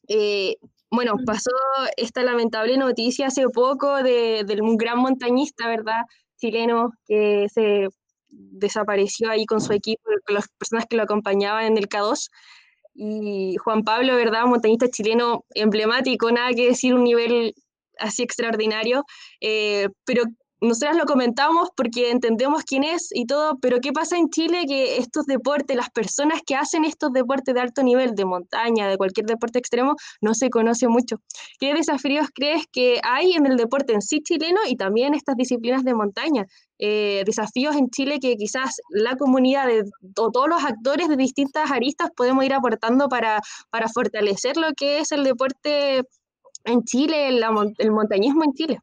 [0.08, 0.56] Eh,
[0.90, 1.52] bueno, pasó
[1.98, 6.02] esta lamentable noticia hace poco de, de, un gran montañista, ¿verdad?
[6.38, 7.88] Chileno que se
[8.32, 12.30] desapareció ahí con su equipo, con las personas que lo acompañaban en el K2.
[12.94, 14.46] Y Juan Pablo, ¿verdad?
[14.46, 17.54] Montañista chileno emblemático, nada que decir, un nivel
[18.02, 19.04] así extraordinario,
[19.40, 20.24] eh, pero
[20.62, 24.66] nosotras lo comentamos porque entendemos quién es y todo, pero ¿qué pasa en Chile?
[24.68, 28.96] Que estos deportes, las personas que hacen estos deportes de alto nivel, de montaña, de
[28.96, 31.18] cualquier deporte extremo, no se conoce mucho.
[31.60, 35.84] ¿Qué desafíos crees que hay en el deporte en sí chileno y también estas disciplinas
[35.84, 36.46] de montaña?
[36.78, 39.84] Eh, desafíos en Chile que quizás la comunidad de,
[40.18, 43.42] o todos los actores de distintas aristas podemos ir aportando para,
[43.72, 46.04] para fortalecer lo que es el deporte
[46.66, 48.80] en Chile, el montañismo en Chile?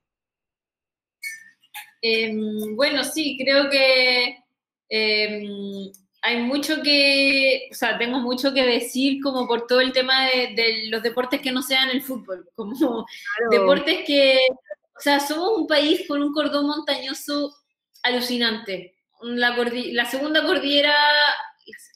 [2.01, 4.39] Em, bueno, sí, creo que
[4.89, 5.91] em,
[6.23, 10.87] hay mucho que, o sea, tengo mucho que decir como por todo el tema de,
[10.89, 13.07] los deportes que no sean el fútbol, como
[13.51, 17.55] deportes que, o sea, somos un país con un cordón montañoso
[18.03, 18.95] alucinante.
[19.21, 20.95] La, la segunda cordillera,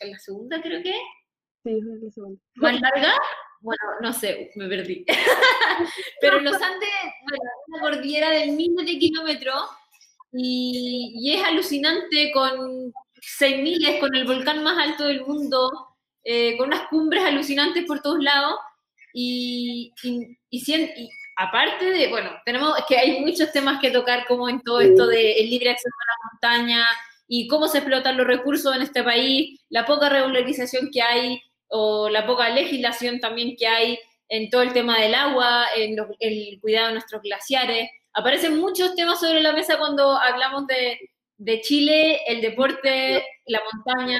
[0.00, 0.94] la, segunda creo que,
[1.62, 2.40] sí, la segunda.
[2.56, 3.14] más larga,
[3.62, 5.04] bueno, no sé, me perdí.
[6.20, 6.90] Pero los Andes,
[7.28, 9.62] bueno, una cordillera de miles de kilómetros
[10.32, 12.92] y, es alucinante con
[13.40, 15.70] 6.000, con el volcán más alto del mundo,
[16.24, 18.56] eh, con unas cumbres alucinantes por todos lados
[19.14, 24.48] y, y, y, aparte de, bueno, tenemos, es que hay muchos temas que tocar como
[24.48, 26.86] en todo esto del libre acceso a la montaña
[27.28, 31.40] y cómo se explotan los recursos en este país, la poca regularización que hay,
[31.74, 33.98] o la poca legislación también que hay
[34.28, 37.90] en todo el tema del agua, en el cuidado de nuestros glaciares.
[38.12, 40.98] Aparecen muchos temas sobre la mesa cuando hablamos de,
[41.38, 44.18] de Chile, el deporte, la montaña,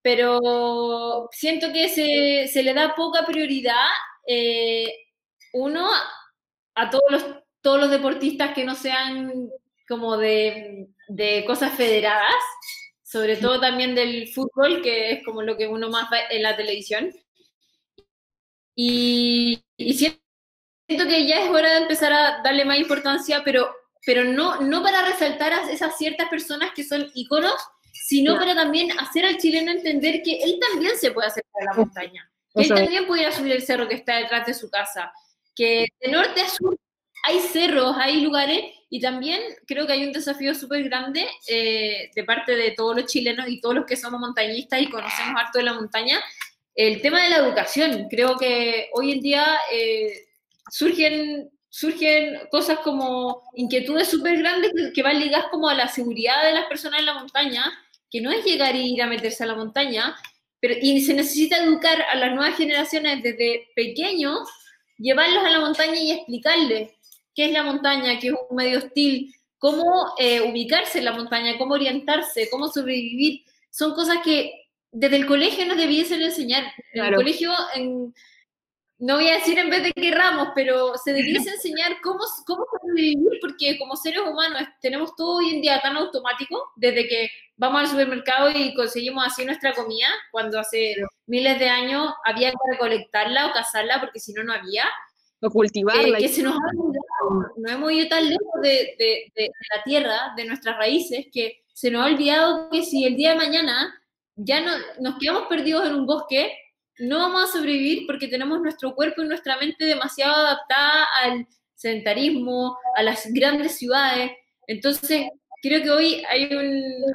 [0.00, 3.88] pero siento que se, se le da poca prioridad,
[4.26, 4.92] eh,
[5.52, 5.88] uno,
[6.74, 7.24] a todos los,
[7.60, 9.50] todos los deportistas que no sean
[9.88, 12.34] como de, de cosas federadas,
[13.06, 16.56] sobre todo también del fútbol, que es como lo que uno más ve en la
[16.56, 17.14] televisión.
[18.74, 20.18] Y, siento
[20.88, 23.72] que ya es hora de empezar a darle más importancia, pero,
[24.04, 27.54] pero no, no para resaltar a esas ciertas personas que son iconos,
[27.92, 31.74] sino para también hacer al chileno entender que él también se puede acercar a la
[31.74, 34.68] montaña, que él también puede ir a subir el cerro que está detrás de su
[34.68, 35.12] casa,
[35.54, 36.76] que de norte a sur
[37.22, 42.24] hay cerros, hay lugares y también creo que hay un desafío súper grande eh, de
[42.24, 45.64] parte de todos los chilenos y todos los que somos montañistas y conocemos harto de
[45.64, 46.22] la montaña,
[46.74, 48.06] el tema de la educación.
[48.08, 50.26] Creo que hoy en día eh,
[50.70, 56.54] surgen, surgen cosas como inquietudes súper grandes que, van ligadas como a la seguridad de
[56.54, 57.64] las personas en la montaña,
[58.08, 60.16] que no es llegar y ir a meterse a la montaña,
[60.60, 64.38] pero, y se necesita educar a las nuevas generaciones desde pequeños,
[64.96, 66.95] llevarlos a la montaña y explicarles
[67.36, 71.58] qué es la montaña, qué es un medio hostil, cómo eh, ubicarse en la montaña,
[71.58, 73.44] cómo orientarse, cómo sobrevivir.
[73.70, 76.64] Son cosas que desde el colegio nos debiesen enseñar.
[76.92, 77.52] En el colegio,
[78.98, 82.64] no voy a decir en vez de que ramos, pero se debiese enseñar cómo, cómo
[82.80, 87.82] sobrevivir, porque como seres humanos tenemos todo hoy en día tan automático, desde que vamos
[87.82, 90.94] al supermercado y conseguimos así nuestra comida, cuando hace
[91.26, 94.84] miles de años había que recolectarla o cazarla, porque si no, no había.
[95.42, 96.16] O cultivarla.
[96.16, 97.05] Eh, que se nos ha olvidado,
[97.56, 99.32] no hemos ido tan lejos de,
[99.74, 103.36] la tierra, de nuestras raíces, que se nos ha olvidado que si el día de
[103.36, 104.02] mañana
[104.34, 106.52] ya no, nos quedamos perdidos en un bosque,
[106.98, 112.78] no vamos a sobrevivir porque tenemos nuestro cuerpo y nuestra mente demasiado adaptada al sedentarismo,
[112.96, 114.32] a las grandes ciudades.
[114.66, 115.26] Entonces,
[115.62, 116.48] creo que hoy hay,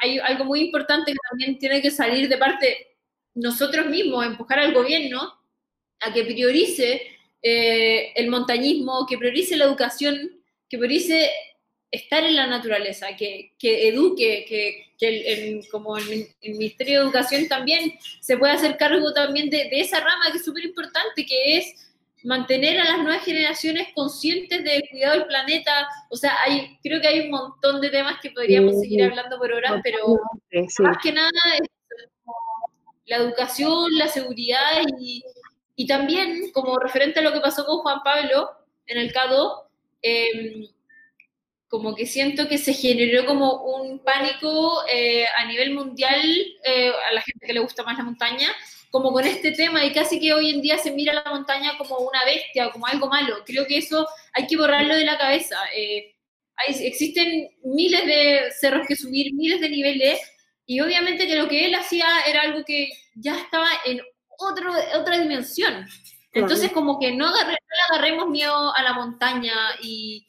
[0.02, 2.88] hay algo muy importante que también tiene que salir de parte
[3.34, 5.34] nosotros mismos, empujar al gobierno
[6.02, 7.11] a que priorice
[7.42, 11.30] eh, el montañismo, que priorice la educación, que priorice
[11.90, 17.94] estar en la naturaleza, que, que eduque, que, que como el, Ministerio de Educación también
[18.22, 21.92] se pueda hacer cargo también de, de esa rama que es súper importante, que es
[22.24, 25.88] mantener a las nuevas generaciones conscientes del cuidado del planeta.
[26.10, 29.52] O sea, hay, creo que hay un montón de temas que podríamos seguir hablando por
[29.52, 30.18] horas, pero
[30.80, 31.30] más que nada
[31.60, 31.68] es
[33.06, 35.24] la educación, la seguridad y,
[35.82, 38.52] y también, como referente a lo que pasó con Juan Pablo
[38.86, 39.68] en el CADO,
[40.04, 40.68] em,
[41.68, 46.22] como que siento que se generó como un pánico eh, a nivel mundial
[46.64, 48.50] eh, a la gente que le gusta más la montaña,
[48.92, 51.98] como con este tema y casi que hoy en día se mira la montaña como
[51.98, 53.38] una bestia como algo malo.
[53.44, 55.58] Creo que eso hay que borrarlo de la cabeza.
[55.76, 56.14] Eh,
[56.58, 60.20] hay, existen miles de cerros que subir, miles de niveles
[60.68, 64.00] y obviamente que lo que él hacía era algo que ya estaba en
[64.42, 65.88] otro, otra dimensión.
[66.34, 67.58] Entonces, como que no, le
[67.90, 70.28] agarremos miedo a la montaña y,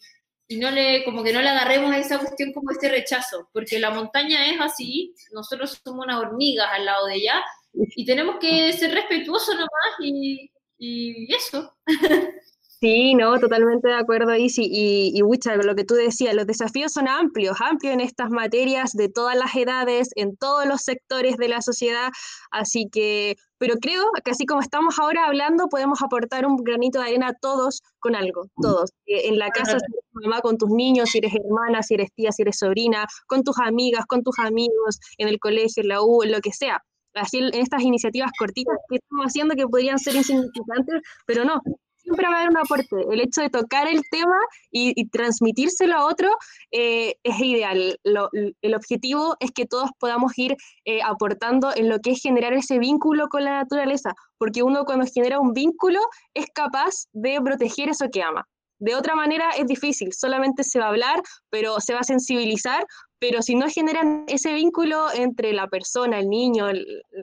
[0.48, 3.78] y, no le, como que no le agarremos a esa cuestión como este rechazo, porque
[3.78, 8.72] la montaña es así, nosotros somos unas hormigas al lado de ella y tenemos que
[8.72, 11.74] ser respetuosos nomás y, y eso.
[12.82, 14.64] Sí, no, totalmente de acuerdo, Isi.
[14.64, 19.08] Y, y lo que tú decías, los desafíos son amplios, amplios en estas materias de
[19.08, 22.10] todas las edades, en todos los sectores de la sociedad.
[22.50, 27.04] Así que, pero creo que así como estamos ahora hablando, podemos aportar un granito de
[27.06, 28.90] arena todos con algo, todos.
[29.06, 32.12] Eh, en la casa, si eres mamá con tus niños, si eres hermana, si eres
[32.16, 36.02] tía, si eres sobrina, con tus amigas, con tus amigos, en el colegio, en la
[36.02, 36.82] U, en lo que sea
[37.14, 41.60] así en estas iniciativas cortitas que estamos haciendo que podrían ser insignificantes, pero no,
[42.02, 42.96] siempre va a haber un aporte.
[43.10, 44.36] El hecho de tocar el tema
[44.70, 46.30] y, transmitírselo a otro
[46.70, 47.98] eh, es ideal.
[48.04, 52.78] el objetivo es que todos podamos ir eh, aportando en lo que es generar ese
[52.78, 56.00] vínculo con la naturaleza, porque uno cuando genera un vínculo
[56.34, 58.46] es capaz de proteger eso que ama.
[58.78, 62.84] De otra manera es difícil, solamente se va a hablar, pero se va a sensibilizar,
[63.20, 66.66] pero si no generan ese vínculo entre la persona, el niño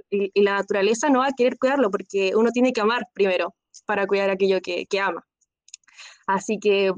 [0.10, 3.54] y la naturaleza, no va a querer cuidarlo, porque uno tiene que amar primero
[3.86, 5.26] para cuidar aquello que, ama.
[6.28, 6.92] Así que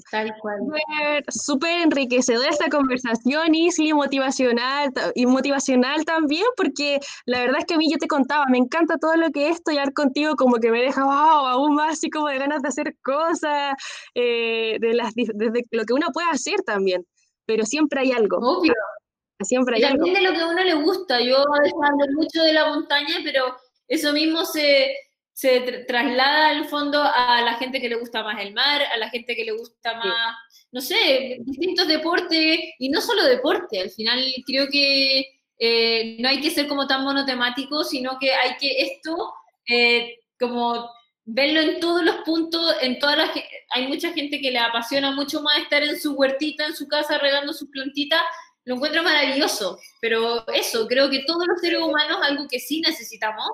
[1.29, 7.77] súper enriquecedora esta conversación, Isli, motivacional y motivacional también, porque la verdad es que a
[7.77, 10.81] mí yo te contaba, me encanta todo lo que es estudiar contigo, como que me
[10.81, 13.73] deja aún más así como de ganas de hacer cosas,
[14.15, 17.05] eh, de las, desde lo que uno puede hacer también,
[17.45, 18.37] pero siempre hay algo.
[18.37, 18.73] Obvio.
[19.43, 22.67] Siempre hay también de lo que a uno le gusta, yo hablo mucho de la
[22.67, 23.55] montaña, pero
[23.87, 24.95] eso mismo se
[25.41, 29.09] se traslada al fondo a la gente que le gusta más el mar, a la
[29.09, 30.37] gente que le gusta más,
[30.71, 35.25] no sé, distintos deportes, y no solo deporte, al final creo que
[35.57, 39.33] eh, no hay que ser como tan monotemático, sino que hay que esto,
[39.67, 40.91] eh, como
[41.25, 43.31] verlo en todos los puntos, en todas las...
[43.71, 47.17] Hay mucha gente que le apasiona mucho más estar en su huertita, en su casa,
[47.17, 48.21] regando sus plantitas,
[48.65, 53.47] lo encuentro maravilloso, pero eso, creo que todos los seres humanos, algo que sí necesitamos,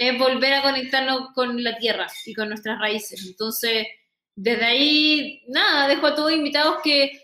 [0.00, 3.22] es volver a conectarnos con la tierra y con nuestras raíces.
[3.26, 3.86] Entonces,
[4.34, 7.20] desde ahí, nada, dejo a todos invitados que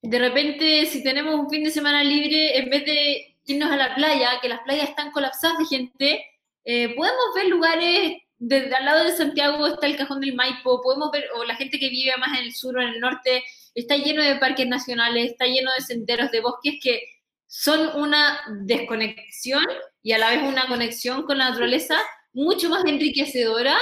[0.00, 3.94] de repente, si tenemos un fin de semana libre, en vez de irnos a la
[3.94, 6.24] playa, que las playas están colapsadas de gente,
[6.64, 11.10] eh, podemos ver lugares, desde al lado de Santiago está el Cajón del Maipo, podemos
[11.10, 13.44] ver, o la gente que vive más en el sur o en el norte,
[13.74, 17.02] está lleno de parques nacionales, está lleno de senderos, de bosques que
[17.46, 19.64] son una desconexión
[20.02, 21.96] y a la vez una conexión con la naturaleza
[22.34, 23.78] mucho más enriquecedora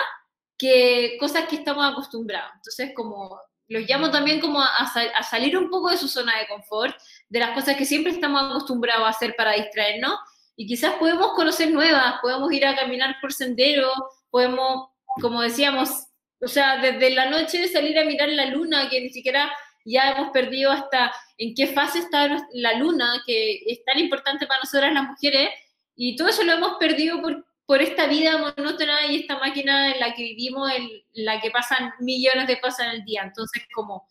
[0.57, 2.53] que cosas que estamos acostumbrados.
[2.55, 6.97] Entonces, como los llamo también como a, salir un poco de su zona de confort,
[7.29, 10.15] de las cosas que siempre estamos acostumbrados a hacer para distraernos,
[10.55, 13.91] y quizás podemos conocer nuevas, podemos ir a caminar por sendero,
[14.31, 14.91] podemos,
[15.21, 16.07] como decíamos,
[16.41, 19.51] o sea, desde la noche salir a mirar la luna, que ni siquiera
[19.85, 24.61] ya hemos perdido hasta en qué fase está la luna, que es tan importante para
[24.61, 25.49] nosotras las mujeres,
[25.97, 30.01] y todo eso lo hemos perdido por, por esta vida monótona y esta máquina en
[30.01, 33.23] la que vivimos, en la que pasan millones de cosas en el día.
[33.25, 34.07] Entonces, como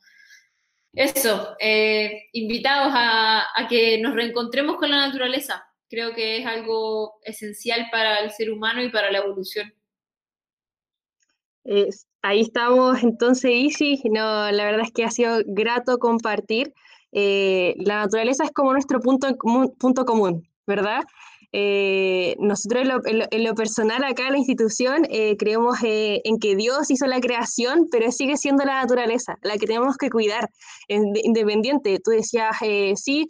[0.93, 5.65] eso, eh, invitados a, que nos reencontremos con la naturaleza.
[5.89, 9.73] Creo que es algo esencial para el ser humano y para la evolución.
[12.21, 14.01] ahí estamos entonces, Isi.
[14.05, 16.73] No, la verdad es que ha sido grato compartir.
[17.13, 19.27] Eh, la naturaleza es como nuestro punto,
[19.77, 21.03] punto común, ¿verdad?
[21.53, 26.89] Eh, nosotros en lo, personal acá en la institución eh, creemos eh, en que Dios
[26.89, 30.49] hizo la creación, pero sigue siendo la naturaleza, la que tenemos que cuidar,
[30.87, 31.99] independiente.
[32.03, 32.55] Tú decías,
[32.95, 33.27] sí,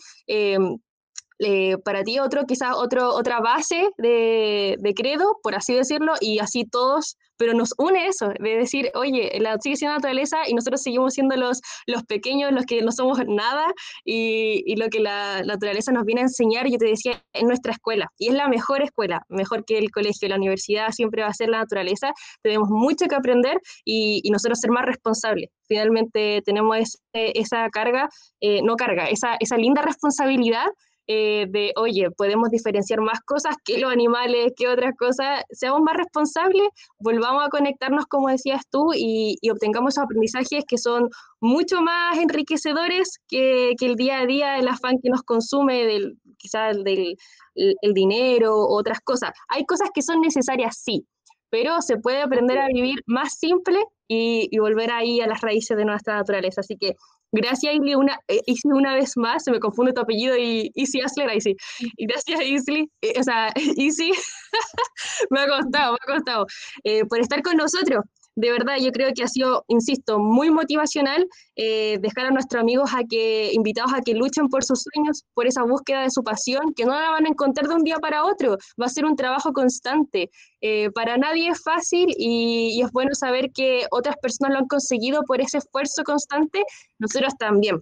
[1.83, 6.65] para ti otro, quizás otro, otra base de, de, credo, por así decirlo, y así
[6.65, 11.15] todos pero nos une eso, de decir, oye, la, sigue siendo naturaleza y nosotros seguimos
[11.15, 13.65] siendo los, los pequeños, los que no somos nada,
[14.05, 17.71] y, y lo que la, naturaleza nos viene a enseñar, yo te decía, en nuestra
[17.71, 21.33] escuela, y es la mejor escuela, mejor que el colegio, la universidad siempre va a
[21.33, 22.13] ser la naturaleza,
[22.43, 25.49] tenemos mucho que aprender y, y nosotros ser más responsables.
[25.67, 28.07] Finalmente tenemos esa carga,
[28.39, 30.67] eh, no carga, esa, esa linda responsabilidad
[31.07, 35.97] eh, de, oye, podemos diferenciar más cosas que los animales, que otras cosas, seamos más
[35.97, 36.67] responsables,
[36.99, 41.09] volvamos a conectarnos, como decías tú, y, obtengamos aprendizajes que son
[41.41, 46.81] mucho más enriquecedores que, el día a día, el afán que nos consume, del, quizás
[46.83, 47.17] del
[47.55, 49.31] el, dinero, otras cosas.
[49.49, 51.05] Hay cosas que son necesarias, sí,
[51.49, 55.75] pero se puede aprender a vivir más simple y, y, volver ahí a las raíces
[55.75, 56.61] de nuestra naturaleza.
[56.61, 56.95] Así que
[57.31, 61.29] Gracias, Isli, una, eh, una vez más, se me confunde tu apellido y Isi Asler,
[61.29, 61.55] ahí sí.
[61.97, 64.11] Gracias, Isli, eh, o sea, Isi,
[65.29, 66.45] me ha costado, me ha costado,
[66.83, 68.03] eh, por estar con nosotros
[68.35, 72.91] de verdad yo creo que ha sido, insisto, muy motivacional eh, dejar a nuestros amigos
[72.95, 76.73] a que, invitados a que luchen por sus sueños, por esa búsqueda de su pasión,
[76.75, 79.15] que no la van a encontrar de un día para otro, va a ser un
[79.15, 80.29] trabajo constante.
[80.61, 84.67] Eh, para nadie es fácil y, y es bueno saber que otras personas lo han
[84.67, 86.63] conseguido por ese esfuerzo constante,
[86.99, 87.81] nosotros también.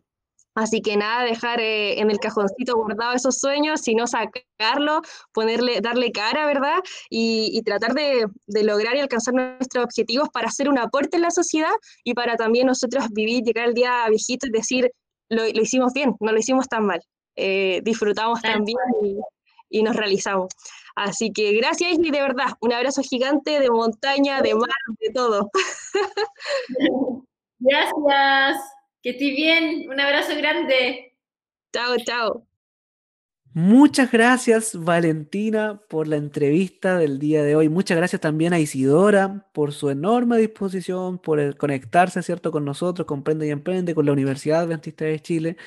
[0.60, 5.01] Así que nada, dejar eh, en el cajoncito guardado esos sueños, sino sacarlo,
[5.32, 6.80] ponerle, darle cara, ¿verdad?
[7.10, 11.72] Y, tratar de, lograr y alcanzar nuestros objetivos para hacer un aporte en la sociedad
[12.03, 14.91] y para también nosotros vivir, llegar al día viejito y decir,
[15.30, 17.01] lo, hicimos bien, no lo hicimos tan mal,
[17.38, 18.78] eh, disfrutamos también
[19.70, 20.49] y, nos realizamos.
[20.97, 25.49] Así que gracias y de verdad, un abrazo gigante de montaña, de mar, de todo.
[27.60, 28.78] Gracias.
[29.01, 29.89] Que estés bien.
[29.89, 31.15] Un abrazo grande.
[31.73, 32.49] Chao, chao.
[33.53, 37.67] Muchas gracias Valentina por la entrevista del día de hoy.
[37.67, 43.23] Muchas gracias también a Isidora por su enorme disposición, por conectarse, ¿cierto?, con nosotros, con
[43.23, 45.57] Prende y Emprende, con la Universidad Adventista de Chile.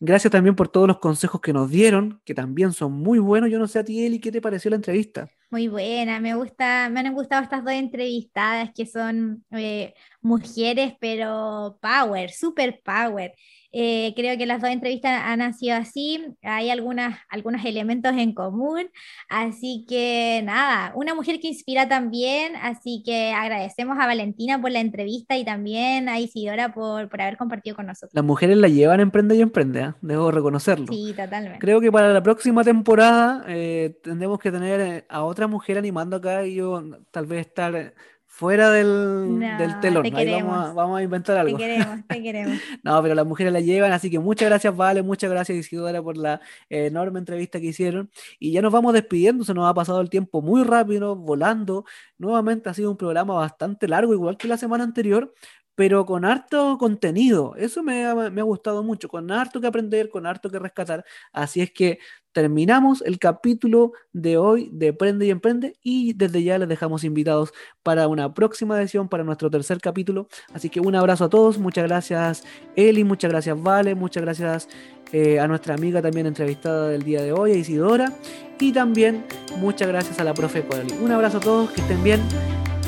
[0.00, 3.50] Gracias también por todos los consejos que nos dieron, que también son muy buenos.
[3.50, 5.30] Yo no sé a ti, Eli, ¿qué te pareció la entrevista?
[5.50, 11.76] Muy buena, me gusta, me han gustado estas dos entrevistadas que son eh, mujeres, pero
[11.82, 13.34] power, super power.
[13.72, 18.90] Eh, creo que las dos entrevistas han sido así, hay algunas, algunos elementos en común,
[19.28, 24.80] así que nada, una mujer que inspira también, así que agradecemos a Valentina por la
[24.80, 28.12] entrevista y también a Isidora por, por haber compartido con nosotros.
[28.12, 29.92] Las mujeres la llevan a Emprende y Emprende, ¿eh?
[30.00, 30.86] debo reconocerlo.
[30.88, 31.60] Sí, totalmente.
[31.60, 36.44] Creo que para la próxima temporada eh, tendremos que tener a otra mujer animando acá
[36.44, 37.94] y yo tal vez estar
[38.40, 40.06] fuera del, del telón.
[40.16, 41.58] Ahí vamos, a, vamos a inventar algo.
[41.58, 42.58] Te queremos, te queremos.
[42.82, 46.16] no, pero las mujeres la llevan, así que muchas gracias, Vale, muchas gracias, Isidora, por
[46.16, 48.10] la enorme entrevista que hicieron.
[48.38, 51.84] Y ya nos vamos despidiendo, se nos ha pasado el tiempo muy rápido, volando.
[52.16, 55.34] Nuevamente ha sido un programa bastante largo, igual que la semana anterior,
[55.74, 57.54] pero con harto contenido.
[57.56, 61.04] Eso me ha, me ha, gustado mucho, con harto que aprender, con harto que rescatar.
[61.30, 61.98] Así es que
[62.32, 67.52] terminamos el capítulo de hoy de Prende y Emprende y desde ya les dejamos invitados
[67.82, 70.28] para una próxima edición, para nuestro tercer capítulo.
[70.52, 72.44] Así que un abrazo a todos, muchas gracias
[72.76, 74.68] Eli, muchas gracias Vale, muchas gracias
[75.12, 78.12] eh, a nuestra amiga también entrevistada del día de hoy, a Isidora,
[78.60, 79.24] y también
[79.58, 80.92] muchas gracias a la profe Codali.
[81.02, 82.20] Un abrazo a todos, que estén bien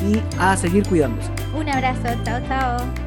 [0.09, 1.29] y a seguir cuidándose.
[1.57, 3.02] Un abrazo, chao, chao.